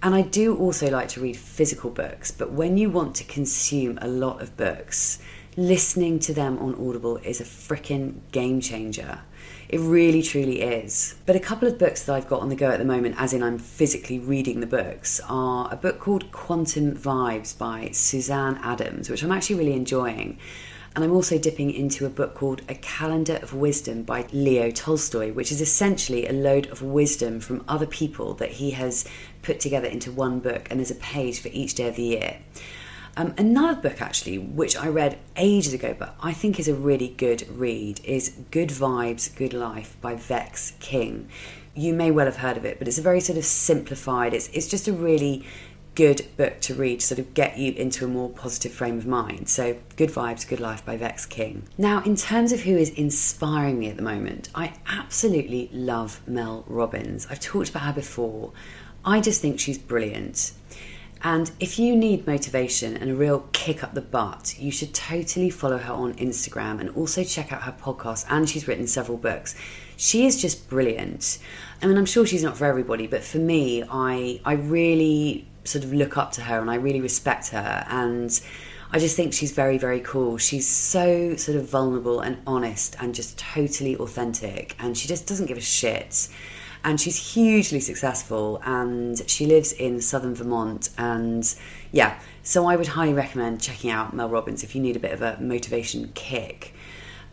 And 0.03 0.13
I 0.13 0.21
do 0.21 0.55
also 0.57 0.89
like 0.89 1.07
to 1.09 1.21
read 1.21 1.38
physical 1.38 1.89
books, 1.89 2.31
but 2.31 2.51
when 2.51 2.77
you 2.77 2.89
want 2.89 3.15
to 3.15 3.24
consume 3.24 3.97
a 4.01 4.07
lot 4.07 4.41
of 4.41 4.55
books, 4.55 5.19
listening 5.58 6.20
to 6.20 6.34
them 6.36 6.60
on 6.60 6.76
Audible 6.76 7.18
is 7.18 7.42
a 7.42 7.44
freaking 7.44 8.20
game 8.32 8.62
changer. 8.62 9.22
It 9.68 9.80
really, 9.80 10.22
truly 10.22 10.62
is. 10.62 11.16
But 11.26 11.36
a 11.36 11.40
couple 11.40 11.68
of 11.68 11.80
books 11.80 12.04
that 12.04 12.14
I've 12.16 12.30
got 12.30 12.42
on 12.42 12.50
the 12.50 12.56
go 12.56 12.70
at 12.70 12.78
the 12.78 12.86
moment, 12.86 13.16
as 13.18 13.34
in 13.34 13.42
I'm 13.42 13.58
physically 13.58 14.20
reading 14.20 14.60
the 14.60 14.68
books, 14.68 15.20
are 15.28 15.68
a 15.72 15.76
book 15.76 16.00
called 16.00 16.32
Quantum 16.32 16.96
Vibes 16.96 17.58
by 17.58 17.90
Suzanne 17.92 18.60
Adams, 18.62 19.10
which 19.10 19.24
I'm 19.24 19.32
actually 19.32 19.56
really 19.56 19.74
enjoying. 19.74 20.38
And 20.96 21.04
I'm 21.04 21.12
also 21.12 21.40
dipping 21.40 21.72
into 21.72 22.06
a 22.06 22.10
book 22.10 22.36
called 22.36 22.62
A 22.70 22.76
Calendar 22.76 23.40
of 23.42 23.54
Wisdom 23.54 24.04
by 24.04 24.28
Leo 24.32 24.70
Tolstoy, 24.70 25.34
which 25.34 25.52
is 25.52 25.60
essentially 25.60 26.28
a 26.28 26.34
load 26.34 26.68
of 26.68 26.84
wisdom 26.84 27.40
from 27.40 27.64
other 27.68 27.88
people 27.88 28.36
that 28.36 28.52
he 28.52 28.72
has 28.72 29.08
put 29.42 29.60
together 29.60 29.88
into 29.88 30.12
one 30.12 30.40
book, 30.40 30.68
and 30.70 30.80
there's 30.80 30.92
a 30.92 30.96
page 30.96 31.40
for 31.40 31.50
each 31.50 31.74
day 31.74 31.88
of 31.88 31.96
the 31.96 32.04
year. 32.04 32.38
Um, 33.17 33.33
another 33.36 33.81
book, 33.81 34.00
actually, 34.00 34.38
which 34.38 34.77
I 34.77 34.89
read 34.89 35.17
ages 35.36 35.74
ago, 35.74 35.95
but 35.97 36.15
I 36.21 36.33
think 36.33 36.59
is 36.59 36.67
a 36.67 36.75
really 36.75 37.07
good 37.07 37.50
read, 37.50 38.00
is 38.03 38.38
Good 38.51 38.69
Vibes, 38.69 39.36
Good 39.36 39.53
Life 39.53 39.97
by 40.01 40.13
Vex 40.13 40.74
King. 40.79 41.27
You 41.74 41.95
may 41.95 42.12
well 42.12 42.27
have 42.27 42.38
heard 42.38 42.57
of 42.57 42.65
it, 42.65 42.77
but 42.77 42.88
it's 42.88 43.00
a 43.00 43.01
very 43.01 43.19
sort 43.19 43.39
of 43.39 43.43
simplified, 43.43 44.36
it's, 44.36 44.50
it's 44.50 44.67
just 44.67 44.88
a 44.88 44.93
really 44.93 45.47
good 45.95 46.27
book 46.38 46.62
to 46.62 46.75
read 46.75 47.00
to 47.00 47.07
sort 47.07 47.17
of 47.17 47.33
get 47.33 47.57
you 47.57 47.71
into 47.71 48.05
a 48.05 48.07
more 48.07 48.29
positive 48.29 48.71
frame 48.71 49.00
of 49.00 49.07
mind. 49.07 49.50
So, 49.50 49.77
Good 49.95 50.12
Vibes, 50.12 50.47
Good 50.47 50.59
Life 50.59 50.86
by 50.86 50.95
Vex 50.95 51.25
King. 51.25 51.63
Now, 51.75 52.03
in 52.03 52.15
terms 52.15 52.51
of 52.51 52.62
who 52.62 52.77
is 52.77 52.91
inspiring 52.91 53.79
me 53.79 53.89
at 53.89 53.97
the 53.97 54.03
moment, 54.03 54.50
I 54.53 54.74
absolutely 54.86 55.71
love 55.74 56.21
Mel 56.27 56.65
Robbins. 56.67 57.25
I've 57.31 57.39
talked 57.39 57.71
about 57.71 57.81
her 57.81 57.93
before. 57.93 58.51
I 59.03 59.21
just 59.21 59.41
think 59.41 59.59
she's 59.59 59.79
brilliant. 59.79 60.51
And 61.24 61.51
if 61.59 61.79
you 61.79 61.95
need 61.95 62.27
motivation 62.27 62.95
and 62.95 63.12
a 63.12 63.15
real 63.15 63.47
kick 63.51 63.83
up 63.83 63.93
the 63.93 64.01
butt, 64.01 64.55
you 64.59 64.71
should 64.71 64.93
totally 64.93 65.50
follow 65.50 65.77
her 65.77 65.93
on 65.93 66.13
Instagram 66.15 66.79
and 66.79 66.89
also 66.91 67.24
check 67.24 67.51
out 67.51 67.63
her 67.63 67.71
podcast. 67.71 68.25
And 68.29 68.50
she's 68.50 68.67
written 68.67 68.88
several 68.88 69.17
books. 69.17 69.55
She 69.95 70.25
is 70.25 70.39
just 70.39 70.69
brilliant. 70.69 71.39
I 71.81 71.88
mean, 71.88 71.97
I'm 71.97 72.05
sure 72.05 72.25
she's 72.25 72.43
not 72.43 72.57
for 72.57 72.65
everybody, 72.65 73.07
but 73.07 73.24
for 73.24 73.39
me, 73.39 73.83
I 73.89 74.39
I 74.45 74.53
really 74.53 75.47
sort 75.63 75.83
of 75.83 75.93
look 75.93 76.17
up 76.17 76.31
to 76.33 76.41
her 76.41 76.59
and 76.59 76.69
I 76.69 76.75
really 76.75 77.01
respect 77.01 77.50
her. 77.50 77.86
And 77.89 78.39
I 78.91 79.00
just 79.00 79.15
think 79.15 79.33
she's 79.33 79.51
very, 79.51 79.77
very 79.77 80.00
cool. 80.00 80.38
She's 80.38 80.67
so 80.67 81.36
sort 81.36 81.57
of 81.57 81.69
vulnerable 81.69 82.21
and 82.21 82.38
honest 82.47 82.95
and 83.00 83.13
just 83.13 83.38
totally 83.38 83.97
authentic. 83.97 84.75
And 84.79 84.97
she 84.97 85.07
just 85.07 85.27
doesn't 85.27 85.47
give 85.47 85.57
a 85.57 85.62
shit 85.62 86.29
and 86.88 87.01
she's 87.01 87.34
hugely 87.34 87.82
successful 87.82 88.62
and 88.63 89.29
she 89.29 89.46
lives 89.46 89.74
in 89.74 90.00
southern 90.00 90.34
Vermont 90.34 90.89
and 90.98 91.53
yeah 91.91 92.17
so 92.44 92.65
I 92.65 92.77
would 92.77 92.88
highly 92.88 93.13
recommend 93.13 93.62
checking 93.62 93.91
out 93.91 94.15
Mel 94.15 94.29
Robbins 94.29 94.63
if 94.63 94.74
you 94.74 94.82
need 94.82 94.96
a 94.96 95.00
bit 95.00 95.12
of 95.12 95.22
a 95.22 95.38
motivation 95.39 96.12
kick 96.15 96.74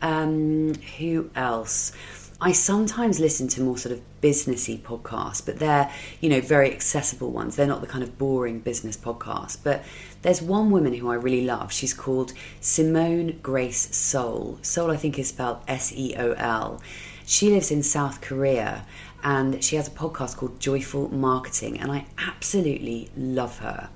um, 0.02 0.74
who 0.98 1.30
else 1.36 1.92
I 2.40 2.50
sometimes 2.50 3.20
listen 3.20 3.46
to 3.48 3.62
more 3.62 3.78
sort 3.78 3.94
of 3.94 4.02
businessy 4.20 4.78
podcasts, 4.78 5.42
but 5.42 5.60
they're, 5.60 5.90
you 6.20 6.28
know, 6.28 6.40
very 6.40 6.70
accessible 6.70 7.30
ones. 7.30 7.54
They're 7.54 7.66
not 7.66 7.80
the 7.80 7.86
kind 7.86 8.02
of 8.02 8.18
boring 8.18 8.58
business 8.58 8.96
podcasts. 8.96 9.56
But 9.62 9.84
there's 10.22 10.42
one 10.42 10.70
woman 10.70 10.92
who 10.94 11.10
I 11.10 11.14
really 11.14 11.46
love. 11.46 11.72
She's 11.72 11.94
called 11.94 12.32
Simone 12.60 13.38
Grace 13.40 13.86
Seol. 13.86 14.62
Soul, 14.66 14.90
I 14.90 14.96
think, 14.96 15.18
is 15.18 15.28
spelled 15.28 15.60
S 15.68 15.92
E 15.94 16.16
O 16.18 16.32
L. 16.32 16.82
She 17.24 17.50
lives 17.50 17.70
in 17.70 17.82
South 17.82 18.20
Korea 18.20 18.84
and 19.24 19.64
she 19.64 19.76
has 19.76 19.88
a 19.88 19.90
podcast 19.90 20.36
called 20.36 20.60
Joyful 20.60 21.08
Marketing, 21.08 21.80
and 21.80 21.90
I 21.90 22.06
absolutely 22.18 23.10
love 23.16 23.58
her. 23.58 23.88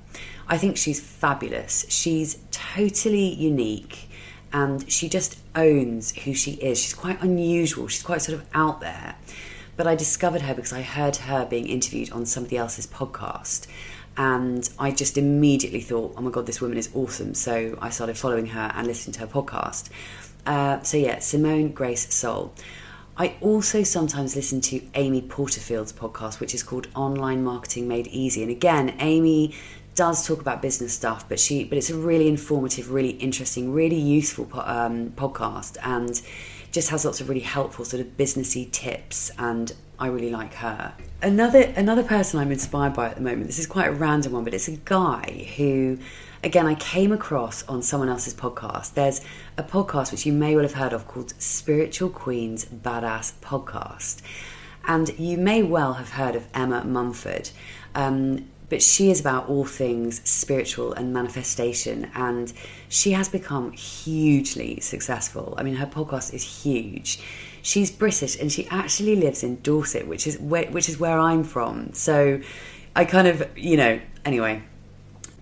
I 0.48 0.56
think 0.56 0.78
she's 0.78 0.98
fabulous. 0.98 1.84
She's 1.90 2.38
totally 2.50 3.34
unique 3.34 4.08
and 4.52 4.90
she 4.90 5.08
just 5.08 5.38
owns 5.54 6.12
who 6.16 6.32
she 6.34 6.52
is. 6.52 6.80
She's 6.80 6.94
quite 6.94 7.22
unusual, 7.22 7.88
she's 7.88 8.02
quite 8.02 8.22
sort 8.22 8.38
of 8.38 8.46
out 8.54 8.80
there. 8.80 9.16
But 9.76 9.86
I 9.86 9.94
discovered 9.94 10.42
her 10.42 10.54
because 10.54 10.72
I 10.72 10.82
heard 10.82 11.16
her 11.16 11.46
being 11.46 11.68
interviewed 11.68 12.10
on 12.10 12.26
somebody 12.26 12.56
else's 12.56 12.86
podcast. 12.86 13.66
And 14.16 14.68
I 14.78 14.90
just 14.90 15.16
immediately 15.16 15.80
thought, 15.80 16.14
oh 16.16 16.20
my 16.20 16.30
God, 16.30 16.46
this 16.46 16.60
woman 16.60 16.76
is 16.76 16.90
awesome. 16.94 17.34
So 17.34 17.78
I 17.80 17.90
started 17.90 18.18
following 18.18 18.46
her 18.46 18.72
and 18.74 18.86
listening 18.86 19.12
to 19.14 19.20
her 19.20 19.26
podcast. 19.28 19.90
Uh, 20.44 20.82
so, 20.82 20.96
yeah, 20.96 21.20
Simone 21.20 21.68
Grace 21.68 22.06
Seol. 22.08 22.50
I 23.20 23.34
also 23.40 23.82
sometimes 23.82 24.36
listen 24.36 24.60
to 24.60 24.80
Amy 24.94 25.22
Porterfield's 25.22 25.92
podcast, 25.92 26.38
which 26.38 26.54
is 26.54 26.62
called 26.62 26.86
Online 26.94 27.42
Marketing 27.42 27.88
Made 27.88 28.06
Easy. 28.06 28.42
And 28.42 28.50
again, 28.50 28.94
Amy 29.00 29.56
does 29.96 30.24
talk 30.24 30.40
about 30.40 30.62
business 30.62 30.92
stuff, 30.92 31.28
but 31.28 31.40
she 31.40 31.64
but 31.64 31.76
it's 31.76 31.90
a 31.90 31.96
really 31.96 32.28
informative, 32.28 32.92
really 32.92 33.10
interesting, 33.10 33.72
really 33.72 33.98
useful 33.98 34.48
um, 34.60 35.10
podcast, 35.16 35.76
and 35.82 36.22
just 36.78 36.90
has 36.90 37.04
lots 37.04 37.20
of 37.20 37.28
really 37.28 37.40
helpful 37.40 37.84
sort 37.84 38.00
of 38.00 38.16
businessy 38.16 38.70
tips. 38.70 39.32
And 39.36 39.72
I 39.98 40.06
really 40.06 40.30
like 40.30 40.54
her. 40.54 40.94
Another 41.20 41.72
another 41.76 42.04
person 42.04 42.38
I'm 42.38 42.52
inspired 42.52 42.94
by 42.94 43.06
at 43.06 43.16
the 43.16 43.20
moment. 43.20 43.46
This 43.46 43.58
is 43.58 43.66
quite 43.66 43.88
a 43.88 43.92
random 43.92 44.32
one, 44.32 44.44
but 44.44 44.54
it's 44.54 44.68
a 44.68 44.76
guy 44.76 45.48
who 45.56 45.98
again, 46.44 46.66
I 46.66 46.76
came 46.76 47.10
across 47.10 47.66
on 47.66 47.82
someone 47.82 48.08
else's 48.08 48.32
podcast. 48.32 48.94
There's 48.94 49.20
a 49.56 49.64
podcast 49.64 50.12
which 50.12 50.24
you 50.24 50.32
may 50.32 50.54
well 50.54 50.62
have 50.62 50.74
heard 50.74 50.92
of 50.92 51.08
called 51.08 51.34
Spiritual 51.40 52.10
Queen's 52.10 52.64
Badass 52.64 53.32
Podcast. 53.40 54.22
And 54.86 55.18
you 55.18 55.36
may 55.36 55.64
well 55.64 55.94
have 55.94 56.10
heard 56.10 56.36
of 56.36 56.46
Emma 56.54 56.84
Mumford. 56.84 57.50
Um, 57.96 58.48
but 58.68 58.82
she 58.82 59.10
is 59.10 59.20
about 59.20 59.48
all 59.48 59.64
things 59.64 60.20
spiritual 60.28 60.92
and 60.92 61.12
manifestation, 61.12 62.10
and 62.14 62.52
she 62.88 63.12
has 63.12 63.28
become 63.28 63.72
hugely 63.72 64.80
successful. 64.80 65.54
I 65.56 65.62
mean, 65.62 65.76
her 65.76 65.86
podcast 65.86 66.34
is 66.34 66.62
huge. 66.62 67.20
She's 67.62 67.90
British 67.90 68.38
and 68.40 68.52
she 68.52 68.66
actually 68.68 69.16
lives 69.16 69.42
in 69.42 69.60
Dorset, 69.62 70.06
which 70.06 70.26
is 70.26 70.38
where, 70.38 70.70
which 70.70 70.88
is 70.88 70.98
where 70.98 71.18
I'm 71.18 71.44
from. 71.44 71.92
So 71.92 72.40
I 72.94 73.04
kind 73.04 73.26
of, 73.28 73.46
you 73.56 73.76
know, 73.76 74.00
anyway, 74.24 74.62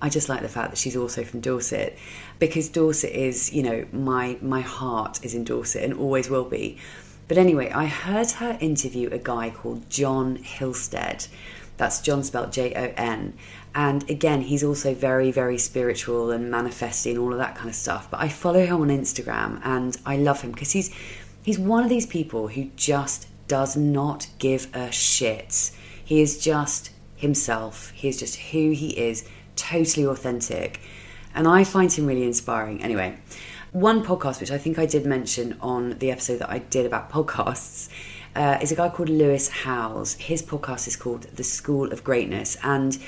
I 0.01 0.09
just 0.09 0.29
like 0.29 0.43
the 0.43 0.49
fact 0.49 0.71
that 0.71 0.77
she's 0.79 0.97
also 0.97 1.25
from 1.25 1.41
Dorset 1.41 1.97
because 2.39 2.69
Dorset 2.69 3.13
is, 3.13 3.53
you 3.53 3.63
know, 3.63 3.87
my 3.93 4.39
my 4.43 4.61
heart 4.61 5.25
is 5.25 5.35
in 5.35 5.45
Dorset 5.45 5.83
and 5.83 5.95
always 5.95 6.29
will 6.29 6.45
be. 6.45 6.79
But 7.29 7.39
anyway, 7.39 7.71
I 7.71 7.87
heard 7.87 8.31
her 8.33 8.57
interview 8.61 9.09
a 9.11 9.19
guy 9.19 9.51
called 9.51 9.89
Jon 9.91 10.37
Hillstead. 10.37 11.29
That's 11.77 12.01
Jon 12.01 12.23
spelled 12.23 12.53
J 12.53 12.73
O 12.75 12.93
N. 12.97 13.35
And 13.75 14.09
again, 14.09 14.41
he's 14.41 14.65
also 14.65 14.95
very, 14.95 15.31
very 15.31 15.59
spiritual 15.59 16.31
and 16.31 16.51
manifesting, 16.51 17.19
all 17.19 17.33
of 17.33 17.39
that 17.39 17.57
kind 17.57 17.69
of 17.69 17.75
stuff. 17.75 18.11
But 18.11 18.21
I 18.21 18.29
follow 18.29 18.65
him 18.65 18.81
on 18.81 18.89
Instagram 18.89 19.61
and 19.65 19.97
I 20.07 20.17
love 20.17 20.41
him 20.41 20.53
because 20.53 20.73
he's 20.73 20.95
he's 21.43 21.59
one 21.59 21.85
of 21.85 21.91
these 21.91 22.07
people 22.07 22.49
who 22.49 22.71
just 22.77 23.29
does 23.49 23.77
not 23.77 24.29
give 24.39 24.75
a 24.75 24.91
shit. 24.91 25.71
He 26.05 26.21
is 26.21 26.39
just 26.39 26.91
himself. 27.17 27.91
He 27.91 28.09
is 28.09 28.19
just 28.19 28.37
who 28.37 28.71
he 28.71 28.99
is, 28.99 29.29
totally 29.57 30.07
authentic. 30.07 30.81
And 31.35 31.47
I 31.47 31.65
find 31.65 31.93
him 31.93 32.07
really 32.07 32.25
inspiring. 32.25 32.83
Anyway, 32.83 33.19
one 33.73 34.05
podcast 34.05 34.41
which 34.41 34.51
I 34.51 34.59
think 34.59 34.79
I 34.79 34.87
did 34.87 35.05
mention 35.05 35.59
on 35.61 35.99
the 35.99 36.11
episode 36.11 36.39
that 36.39 36.51
I 36.51 36.61
did 36.61 36.87
about 36.87 37.11
podcasts 37.11 37.91
uh, 38.37 38.59
is 38.61 38.71
a 38.71 38.77
guy 38.77 38.89
called 38.91 39.09
Lewis 39.09 39.49
Howes. 39.49 40.15
His 40.15 40.43
podcast 40.43 40.87
is 40.87 40.95
called 40.95 41.23
The 41.35 41.43
School 41.43 41.91
of 41.91 42.05
Greatness, 42.05 42.57
and 42.63 42.99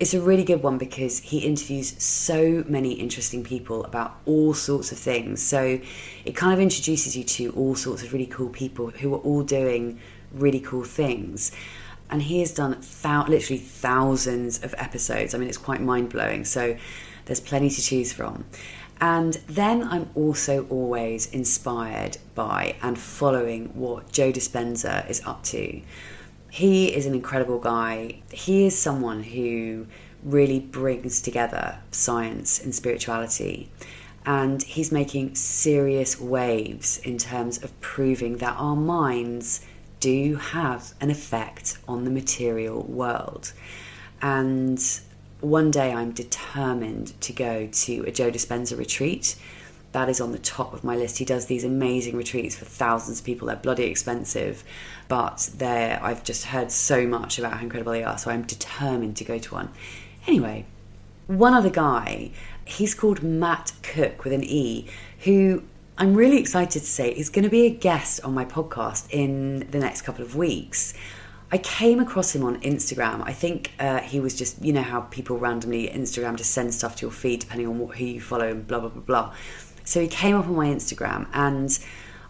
it's 0.00 0.12
a 0.12 0.20
really 0.20 0.42
good 0.42 0.62
one 0.62 0.76
because 0.76 1.20
he 1.20 1.38
interviews 1.38 1.94
so 2.02 2.64
many 2.66 2.94
interesting 2.94 3.44
people 3.44 3.84
about 3.84 4.16
all 4.26 4.52
sorts 4.52 4.90
of 4.90 4.98
things. 4.98 5.40
So 5.40 5.80
it 6.24 6.34
kind 6.34 6.52
of 6.52 6.58
introduces 6.58 7.16
you 7.16 7.22
to 7.22 7.52
all 7.52 7.76
sorts 7.76 8.02
of 8.02 8.12
really 8.12 8.26
cool 8.26 8.48
people 8.48 8.90
who 8.90 9.14
are 9.14 9.18
all 9.18 9.44
doing 9.44 10.00
really 10.32 10.58
cool 10.58 10.82
things. 10.82 11.52
And 12.10 12.20
he 12.20 12.40
has 12.40 12.52
done 12.52 12.82
literally 13.28 13.58
thousands 13.58 14.62
of 14.64 14.74
episodes. 14.76 15.34
I 15.34 15.38
mean, 15.38 15.48
it's 15.48 15.56
quite 15.56 15.80
mind 15.80 16.10
blowing. 16.10 16.44
So 16.44 16.76
there's 17.26 17.40
plenty 17.40 17.70
to 17.70 17.80
choose 17.80 18.12
from. 18.12 18.44
And 19.02 19.34
then 19.48 19.82
I'm 19.82 20.10
also 20.14 20.64
always 20.70 21.26
inspired 21.26 22.18
by 22.36 22.76
and 22.82 22.96
following 22.96 23.70
what 23.74 24.12
Joe 24.12 24.30
Dispenza 24.30 25.10
is 25.10 25.20
up 25.26 25.42
to. 25.46 25.82
He 26.52 26.94
is 26.94 27.04
an 27.04 27.12
incredible 27.12 27.58
guy. 27.58 28.22
He 28.30 28.64
is 28.64 28.78
someone 28.78 29.24
who 29.24 29.88
really 30.22 30.60
brings 30.60 31.20
together 31.20 31.80
science 31.90 32.62
and 32.62 32.72
spirituality. 32.72 33.72
And 34.24 34.62
he's 34.62 34.92
making 34.92 35.34
serious 35.34 36.20
waves 36.20 36.98
in 36.98 37.18
terms 37.18 37.60
of 37.60 37.78
proving 37.80 38.36
that 38.36 38.54
our 38.56 38.76
minds 38.76 39.66
do 39.98 40.36
have 40.36 40.94
an 41.00 41.10
effect 41.10 41.76
on 41.88 42.04
the 42.04 42.10
material 42.12 42.84
world. 42.84 43.52
And 44.20 44.80
one 45.42 45.70
day 45.70 45.92
I'm 45.92 46.12
determined 46.12 47.20
to 47.22 47.32
go 47.32 47.66
to 47.66 48.04
a 48.04 48.12
Joe 48.12 48.30
Dispenza 48.30 48.78
retreat. 48.78 49.36
That 49.90 50.08
is 50.08 50.20
on 50.20 50.32
the 50.32 50.38
top 50.38 50.72
of 50.72 50.84
my 50.84 50.96
list. 50.96 51.18
He 51.18 51.24
does 51.24 51.46
these 51.46 51.64
amazing 51.64 52.16
retreats 52.16 52.56
for 52.56 52.64
thousands 52.64 53.18
of 53.18 53.26
people. 53.26 53.48
They're 53.48 53.56
bloody 53.56 53.84
expensive, 53.84 54.64
but 55.08 55.50
they 55.56 55.98
I've 56.00 56.24
just 56.24 56.46
heard 56.46 56.70
so 56.70 57.06
much 57.06 57.38
about 57.38 57.54
how 57.54 57.62
incredible 57.62 57.92
they 57.92 58.04
are, 58.04 58.16
so 58.16 58.30
I'm 58.30 58.42
determined 58.42 59.16
to 59.18 59.24
go 59.24 59.38
to 59.38 59.54
one. 59.54 59.70
Anyway, 60.26 60.64
one 61.26 61.52
other 61.52 61.70
guy, 61.70 62.30
he's 62.64 62.94
called 62.94 63.22
Matt 63.22 63.72
Cooke 63.82 64.24
with 64.24 64.32
an 64.32 64.44
E, 64.44 64.86
who 65.24 65.62
I'm 65.98 66.14
really 66.14 66.38
excited 66.38 66.80
to 66.80 66.86
say 66.86 67.10
is 67.10 67.28
going 67.28 67.44
to 67.44 67.50
be 67.50 67.66
a 67.66 67.70
guest 67.70 68.22
on 68.24 68.32
my 68.32 68.44
podcast 68.44 69.10
in 69.10 69.70
the 69.70 69.78
next 69.78 70.02
couple 70.02 70.24
of 70.24 70.36
weeks. 70.36 70.94
I 71.52 71.58
came 71.58 72.00
across 72.00 72.34
him 72.34 72.44
on 72.44 72.58
Instagram. 72.62 73.22
I 73.26 73.34
think 73.34 73.72
uh, 73.78 74.00
he 74.00 74.20
was 74.20 74.34
just, 74.34 74.60
you 74.64 74.72
know, 74.72 74.82
how 74.82 75.02
people 75.02 75.38
randomly 75.38 75.86
Instagram 75.86 76.36
just 76.36 76.52
send 76.52 76.74
stuff 76.74 76.96
to 76.96 77.02
your 77.02 77.12
feed 77.12 77.40
depending 77.40 77.68
on 77.68 77.78
what, 77.78 77.98
who 77.98 78.06
you 78.06 78.22
follow 78.22 78.50
and 78.50 78.66
blah, 78.66 78.80
blah, 78.80 78.88
blah, 78.88 79.02
blah. 79.02 79.34
So 79.84 80.00
he 80.00 80.08
came 80.08 80.34
up 80.34 80.46
on 80.46 80.56
my 80.56 80.68
Instagram 80.68 81.26
and 81.34 81.78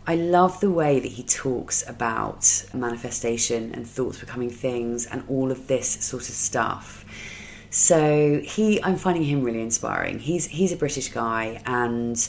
I 0.09 0.17
love 0.17 0.59
the 0.59 0.73
way 0.73 0.99
that 0.99 1.13
he 1.13 1.23
talks 1.23 1.89
about 1.89 2.65
manifestation 2.75 3.73
and 3.73 3.87
thoughts 3.87 4.19
becoming 4.19 4.51
things 4.51 5.07
and 5.07 5.23
all 5.29 5.53
of 5.53 5.69
this 5.69 5.89
sort 6.05 6.29
of 6.29 6.35
stuff. 6.35 7.05
So 7.71 8.41
he, 8.43 8.83
I'm 8.83 8.97
finding 8.97 9.23
him 9.23 9.45
really 9.45 9.63
inspiring. 9.63 10.19
He's 10.19 10.47
he's 10.47 10.73
a 10.73 10.77
British 10.77 11.09
guy 11.09 11.63
and 11.65 12.29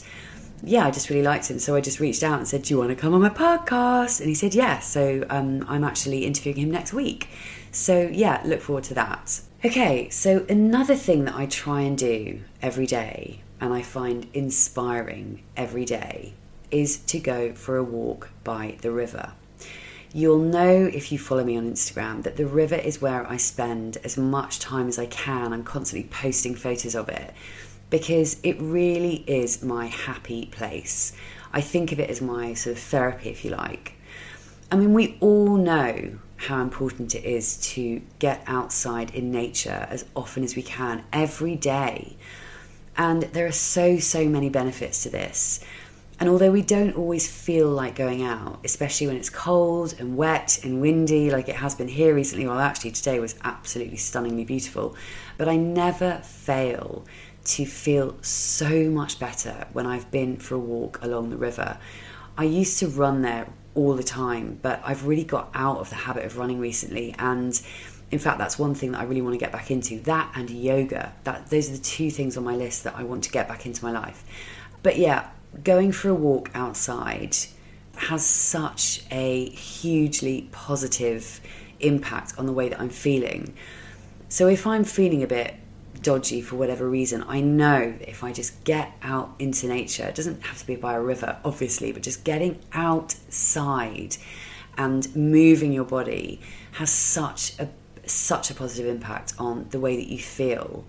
yeah, 0.66 0.86
I 0.86 0.90
just 0.90 1.10
really 1.10 1.22
liked 1.22 1.50
him. 1.50 1.58
So 1.58 1.74
I 1.74 1.80
just 1.80 2.00
reached 2.00 2.22
out 2.22 2.38
and 2.38 2.48
said, 2.48 2.62
Do 2.62 2.74
you 2.74 2.78
want 2.78 2.90
to 2.90 2.96
come 2.96 3.14
on 3.14 3.20
my 3.20 3.30
podcast? 3.30 4.20
And 4.20 4.28
he 4.28 4.34
said, 4.34 4.54
Yeah. 4.54 4.78
So 4.80 5.26
um, 5.30 5.64
I'm 5.68 5.84
actually 5.84 6.24
interviewing 6.24 6.58
him 6.58 6.70
next 6.70 6.92
week. 6.92 7.28
So 7.70 8.08
yeah, 8.12 8.40
look 8.44 8.60
forward 8.60 8.84
to 8.84 8.94
that. 8.94 9.40
Okay, 9.64 10.10
so 10.10 10.44
another 10.48 10.94
thing 10.94 11.24
that 11.24 11.34
I 11.34 11.46
try 11.46 11.80
and 11.80 11.96
do 11.96 12.40
every 12.60 12.86
day 12.86 13.40
and 13.60 13.72
I 13.72 13.80
find 13.80 14.28
inspiring 14.34 15.42
every 15.56 15.84
day 15.84 16.34
is 16.70 16.98
to 16.98 17.18
go 17.18 17.54
for 17.54 17.76
a 17.76 17.82
walk 17.82 18.30
by 18.44 18.76
the 18.82 18.90
river. 18.90 19.32
You'll 20.12 20.38
know 20.38 20.88
if 20.92 21.10
you 21.10 21.18
follow 21.18 21.42
me 21.42 21.56
on 21.56 21.72
Instagram 21.72 22.22
that 22.22 22.36
the 22.36 22.46
river 22.46 22.76
is 22.76 23.00
where 23.00 23.26
I 23.28 23.36
spend 23.36 23.96
as 24.04 24.16
much 24.16 24.60
time 24.60 24.86
as 24.86 24.98
I 24.98 25.06
can. 25.06 25.52
I'm 25.52 25.64
constantly 25.64 26.08
posting 26.08 26.54
photos 26.54 26.94
of 26.94 27.08
it 27.08 27.32
because 27.94 28.38
it 28.42 28.60
really 28.60 29.22
is 29.28 29.62
my 29.62 29.86
happy 29.86 30.46
place. 30.46 31.12
I 31.52 31.60
think 31.60 31.92
of 31.92 32.00
it 32.00 32.10
as 32.10 32.20
my 32.20 32.52
sort 32.54 32.76
of 32.76 32.82
therapy, 32.82 33.28
if 33.30 33.44
you 33.44 33.52
like. 33.52 33.94
I 34.72 34.74
mean, 34.74 34.94
we 34.94 35.16
all 35.20 35.56
know 35.56 36.18
how 36.34 36.60
important 36.60 37.14
it 37.14 37.24
is 37.24 37.56
to 37.74 38.02
get 38.18 38.42
outside 38.48 39.14
in 39.14 39.30
nature 39.30 39.86
as 39.88 40.06
often 40.16 40.42
as 40.42 40.56
we 40.56 40.62
can 40.62 41.04
every 41.12 41.54
day. 41.54 42.16
And 42.96 43.22
there 43.22 43.46
are 43.46 43.52
so, 43.52 44.00
so 44.00 44.28
many 44.28 44.48
benefits 44.48 45.04
to 45.04 45.10
this. 45.10 45.64
And 46.18 46.28
although 46.28 46.50
we 46.50 46.62
don't 46.62 46.96
always 46.96 47.30
feel 47.30 47.68
like 47.68 47.94
going 47.94 48.24
out, 48.24 48.58
especially 48.64 49.06
when 49.06 49.16
it's 49.16 49.30
cold 49.30 49.94
and 50.00 50.16
wet 50.16 50.58
and 50.64 50.80
windy, 50.80 51.30
like 51.30 51.48
it 51.48 51.56
has 51.56 51.76
been 51.76 51.86
here 51.86 52.12
recently, 52.12 52.44
well, 52.44 52.58
actually, 52.58 52.90
today 52.90 53.20
was 53.20 53.36
absolutely 53.44 53.98
stunningly 53.98 54.44
beautiful, 54.44 54.96
but 55.38 55.48
I 55.48 55.54
never 55.54 56.18
fail 56.24 57.04
to 57.44 57.66
feel 57.66 58.16
so 58.22 58.90
much 58.90 59.18
better 59.18 59.66
when 59.72 59.86
I've 59.86 60.10
been 60.10 60.36
for 60.38 60.54
a 60.54 60.58
walk 60.58 60.98
along 61.02 61.30
the 61.30 61.36
river. 61.36 61.78
I 62.36 62.44
used 62.44 62.78
to 62.80 62.88
run 62.88 63.22
there 63.22 63.46
all 63.74 63.94
the 63.94 64.02
time, 64.02 64.58
but 64.62 64.80
I've 64.84 65.06
really 65.06 65.24
got 65.24 65.50
out 65.54 65.78
of 65.78 65.90
the 65.90 65.96
habit 65.96 66.24
of 66.24 66.38
running 66.38 66.58
recently 66.58 67.14
and 67.18 67.60
in 68.10 68.18
fact 68.18 68.38
that's 68.38 68.58
one 68.58 68.74
thing 68.74 68.92
that 68.92 69.00
I 69.00 69.04
really 69.04 69.22
want 69.22 69.34
to 69.34 69.38
get 69.38 69.52
back 69.52 69.70
into 69.70 70.00
that 70.00 70.32
and 70.34 70.48
yoga. 70.48 71.12
That 71.24 71.50
those 71.50 71.68
are 71.68 71.72
the 71.72 71.82
two 71.82 72.10
things 72.10 72.36
on 72.36 72.44
my 72.44 72.56
list 72.56 72.84
that 72.84 72.94
I 72.96 73.02
want 73.02 73.24
to 73.24 73.30
get 73.30 73.48
back 73.48 73.66
into 73.66 73.84
my 73.84 73.90
life. 73.90 74.24
But 74.82 74.98
yeah 74.98 75.28
going 75.62 75.92
for 75.92 76.08
a 76.08 76.14
walk 76.14 76.50
outside 76.54 77.36
has 77.96 78.24
such 78.24 79.04
a 79.10 79.48
hugely 79.50 80.48
positive 80.50 81.40
impact 81.80 82.34
on 82.38 82.46
the 82.46 82.52
way 82.52 82.68
that 82.68 82.80
I'm 82.80 82.88
feeling. 82.88 83.54
So 84.28 84.48
if 84.48 84.66
I'm 84.66 84.82
feeling 84.82 85.22
a 85.22 85.28
bit 85.28 85.54
dodgy 86.04 86.40
for 86.40 86.54
whatever 86.54 86.88
reason, 86.88 87.24
I 87.26 87.40
know 87.40 87.94
if 88.00 88.22
I 88.22 88.32
just 88.32 88.62
get 88.62 88.92
out 89.02 89.34
into 89.40 89.66
nature, 89.66 90.04
it 90.04 90.14
doesn't 90.14 90.42
have 90.44 90.58
to 90.58 90.66
be 90.66 90.76
by 90.76 90.94
a 90.94 91.00
river, 91.00 91.38
obviously, 91.44 91.90
but 91.90 92.02
just 92.02 92.22
getting 92.22 92.60
outside 92.72 94.16
and 94.78 95.14
moving 95.16 95.72
your 95.72 95.84
body 95.84 96.40
has 96.72 96.90
such 96.90 97.58
a 97.58 97.68
such 98.06 98.50
a 98.50 98.54
positive 98.54 98.86
impact 98.86 99.32
on 99.38 99.66
the 99.70 99.80
way 99.80 99.96
that 99.96 100.08
you 100.08 100.18
feel. 100.18 100.84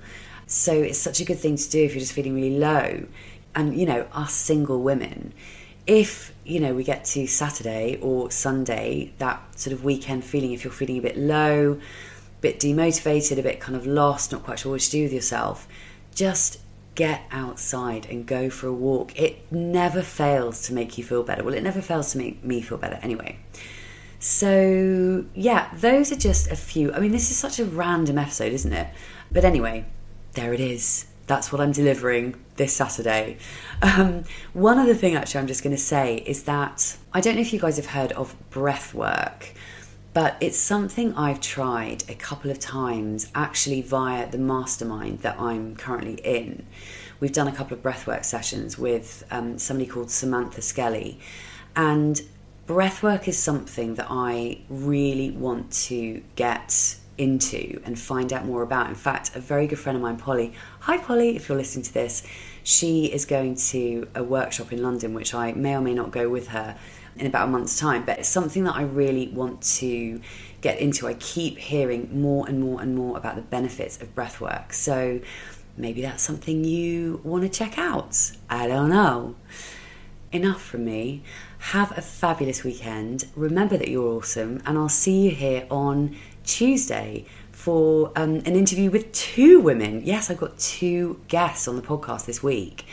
So 0.47 0.73
it's 0.73 0.99
such 0.99 1.21
a 1.21 1.25
good 1.25 1.39
thing 1.39 1.55
to 1.55 1.69
do 1.69 1.83
if 1.83 1.93
you're 1.93 2.01
just 2.01 2.11
feeling 2.11 2.35
really 2.35 2.57
low. 2.57 3.05
And 3.55 3.77
you 3.77 3.85
know, 3.85 4.07
us 4.11 4.33
single 4.33 4.81
women, 4.81 5.33
if 5.87 6.33
you 6.43 6.59
know 6.59 6.73
we 6.73 6.83
get 6.83 7.05
to 7.05 7.25
Saturday 7.25 7.97
or 8.01 8.31
Sunday, 8.31 9.13
that 9.19 9.57
sort 9.57 9.73
of 9.73 9.83
weekend 9.83 10.25
feeling, 10.25 10.51
if 10.51 10.63
you're 10.63 10.73
feeling 10.73 10.97
a 10.97 11.01
bit 11.01 11.17
low, 11.17 11.79
bit 12.45 12.59
demotivated, 12.59 13.39
a 13.39 13.43
bit 13.43 13.59
kind 13.59 13.75
of 13.75 13.87
lost, 13.87 14.31
not 14.31 14.43
quite 14.43 14.59
sure 14.59 14.73
what 14.73 14.81
to 14.81 14.91
do 14.91 15.03
with 15.03 15.13
yourself, 15.13 15.67
just 16.13 16.59
get 16.93 17.23
outside 17.31 18.05
and 18.05 18.25
go 18.25 18.49
for 18.49 18.67
a 18.67 18.73
walk. 18.73 19.19
It 19.19 19.51
never 19.51 20.01
fails 20.01 20.61
to 20.67 20.73
make 20.73 20.97
you 20.97 21.03
feel 21.03 21.23
better. 21.23 21.43
Well, 21.43 21.55
it 21.55 21.63
never 21.63 21.81
fails 21.81 22.11
to 22.11 22.17
make 22.17 22.43
me 22.43 22.61
feel 22.61 22.77
better 22.77 22.99
anyway. 23.01 23.39
So, 24.19 25.25
yeah, 25.33 25.69
those 25.75 26.11
are 26.11 26.15
just 26.15 26.49
a 26.51 26.55
few. 26.55 26.93
I 26.93 26.99
mean, 26.99 27.11
this 27.11 27.29
is 27.31 27.37
such 27.37 27.59
a 27.59 27.65
random 27.65 28.17
episode, 28.17 28.53
isn't 28.53 28.73
it? 28.73 28.87
But 29.31 29.43
anyway, 29.43 29.85
there 30.33 30.53
it 30.53 30.59
is. 30.59 31.05
That's 31.27 31.51
what 31.51 31.59
I'm 31.59 31.71
delivering 31.71 32.35
this 32.55 32.73
Saturday. 32.73 33.37
Um, 33.81 34.23
one 34.53 34.77
other 34.77 34.93
thing, 34.93 35.15
actually, 35.15 35.41
I'm 35.41 35.47
just 35.47 35.63
going 35.63 35.75
to 35.75 35.81
say 35.81 36.17
is 36.17 36.43
that 36.43 36.97
I 37.13 37.19
don't 37.21 37.35
know 37.35 37.41
if 37.41 37.51
you 37.51 37.59
guys 37.59 37.77
have 37.77 37.87
heard 37.87 38.11
of 38.13 38.35
breath 38.51 38.93
work, 38.93 39.53
but 40.15 40.37
it's 40.39 40.57
something 40.57 41.13
I've 41.15 41.41
tried 41.41 42.05
a 42.07 42.15
couple 42.15 42.49
of 42.49 42.57
times 42.57 43.29
actually 43.35 43.81
via 43.81 44.31
the 44.31 44.37
mastermind 44.37 45.19
that 45.23 45.37
I'm 45.37 45.75
currently 45.75 46.13
in. 46.23 46.65
We've 47.19 47.33
done 47.33 47.49
a 47.49 47.51
couple 47.51 47.75
of 47.75 47.83
breathwork 47.83 48.23
sessions 48.23 48.79
with 48.79 49.25
um, 49.29 49.57
somebody 49.57 49.89
called 49.89 50.09
Samantha 50.09 50.61
Skelly, 50.61 51.19
and 51.75 52.21
breathwork 52.65 53.27
is 53.27 53.37
something 53.37 53.95
that 53.95 54.07
I 54.09 54.59
really 54.69 55.31
want 55.31 55.73
to 55.89 56.23
get 56.37 56.95
into 57.17 57.81
and 57.83 57.99
find 57.99 58.31
out 58.31 58.45
more 58.45 58.63
about. 58.63 58.87
In 58.87 58.95
fact, 58.95 59.35
a 59.35 59.41
very 59.41 59.67
good 59.67 59.79
friend 59.79 59.97
of 59.97 60.01
mine, 60.01 60.15
Polly, 60.15 60.53
hi 60.79 60.97
Polly, 60.97 61.35
if 61.35 61.49
you're 61.49 61.57
listening 61.57 61.83
to 61.83 61.93
this, 61.93 62.25
she 62.63 63.07
is 63.07 63.25
going 63.25 63.55
to 63.55 64.07
a 64.15 64.23
workshop 64.23 64.71
in 64.71 64.81
London, 64.81 65.13
which 65.13 65.33
I 65.33 65.51
may 65.51 65.75
or 65.75 65.81
may 65.81 65.93
not 65.93 66.11
go 66.11 66.29
with 66.29 66.47
her 66.47 66.77
in 67.17 67.27
about 67.27 67.47
a 67.47 67.51
month's 67.51 67.79
time, 67.79 68.05
but 68.05 68.19
it's 68.19 68.29
something 68.29 68.63
that 68.65 68.75
I 68.75 68.83
really 68.83 69.27
want 69.29 69.61
to 69.79 70.19
get 70.61 70.79
into. 70.79 71.07
I 71.07 71.13
keep 71.15 71.57
hearing 71.57 72.21
more 72.21 72.47
and 72.47 72.59
more 72.59 72.81
and 72.81 72.95
more 72.95 73.17
about 73.17 73.35
the 73.35 73.41
benefits 73.41 74.01
of 74.01 74.13
breathwork. 74.15 74.73
So 74.73 75.21
maybe 75.77 76.01
that's 76.01 76.23
something 76.23 76.63
you 76.63 77.21
want 77.23 77.43
to 77.43 77.49
check 77.49 77.77
out. 77.77 78.31
I 78.49 78.67
don't 78.67 78.89
know. 78.89 79.35
Enough 80.31 80.61
from 80.61 80.85
me. 80.85 81.23
Have 81.59 81.97
a 81.97 82.01
fabulous 82.01 82.63
weekend. 82.63 83.27
Remember 83.35 83.77
that 83.77 83.87
you're 83.87 84.17
awesome, 84.17 84.61
and 84.65 84.77
I'll 84.77 84.89
see 84.89 85.21
you 85.21 85.31
here 85.31 85.65
on 85.71 86.15
Tuesday 86.43 87.25
for 87.51 88.11
um, 88.15 88.35
an 88.45 88.55
interview 88.55 88.91
with 88.91 89.11
two 89.13 89.59
women. 89.59 90.01
Yes, 90.03 90.29
I've 90.29 90.37
got 90.37 90.59
two 90.59 91.19
guests 91.27 91.67
on 91.67 91.75
the 91.75 91.81
podcast 91.81 92.25
this 92.25 92.43
week, 92.43 92.85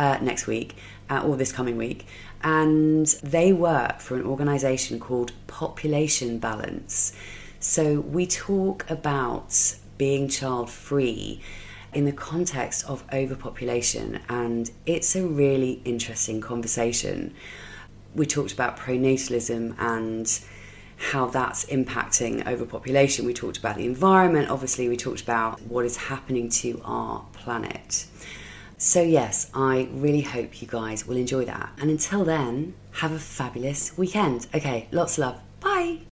uh, 0.00 0.18
next 0.22 0.46
week, 0.46 0.76
uh, 1.10 1.20
or 1.20 1.36
this 1.36 1.52
coming 1.52 1.76
week. 1.76 2.06
And 2.42 3.06
they 3.22 3.52
work 3.52 4.00
for 4.00 4.16
an 4.16 4.24
organisation 4.24 4.98
called 4.98 5.32
Population 5.46 6.38
Balance. 6.38 7.12
So 7.60 8.00
we 8.00 8.26
talk 8.26 8.88
about 8.88 9.76
being 9.98 10.28
child 10.30 10.70
free 10.70 11.42
in 11.92 12.06
the 12.06 12.12
context 12.12 12.88
of 12.88 13.04
overpopulation, 13.12 14.20
and 14.28 14.70
it's 14.86 15.14
a 15.14 15.26
really 15.26 15.82
interesting 15.84 16.40
conversation. 16.40 17.34
We 18.14 18.24
talked 18.24 18.52
about 18.54 18.78
pronatalism 18.78 19.74
and 19.78 20.40
how 20.96 21.26
that's 21.26 21.66
impacting 21.66 22.46
overpopulation. 22.46 23.26
We 23.26 23.34
talked 23.34 23.58
about 23.58 23.76
the 23.76 23.84
environment, 23.84 24.48
obviously, 24.48 24.88
we 24.88 24.96
talked 24.96 25.20
about 25.20 25.60
what 25.62 25.84
is 25.84 25.96
happening 25.96 26.48
to 26.62 26.80
our 26.84 27.26
planet. 27.34 28.06
So, 28.82 29.02
yes, 29.02 29.50
I 29.52 29.88
really 29.92 30.22
hope 30.22 30.62
you 30.62 30.66
guys 30.66 31.06
will 31.06 31.18
enjoy 31.18 31.44
that. 31.44 31.70
And 31.78 31.90
until 31.90 32.24
then, 32.24 32.72
have 32.92 33.12
a 33.12 33.18
fabulous 33.18 33.96
weekend. 33.98 34.46
Okay, 34.54 34.88
lots 34.90 35.18
of 35.18 35.36
love. 35.62 36.09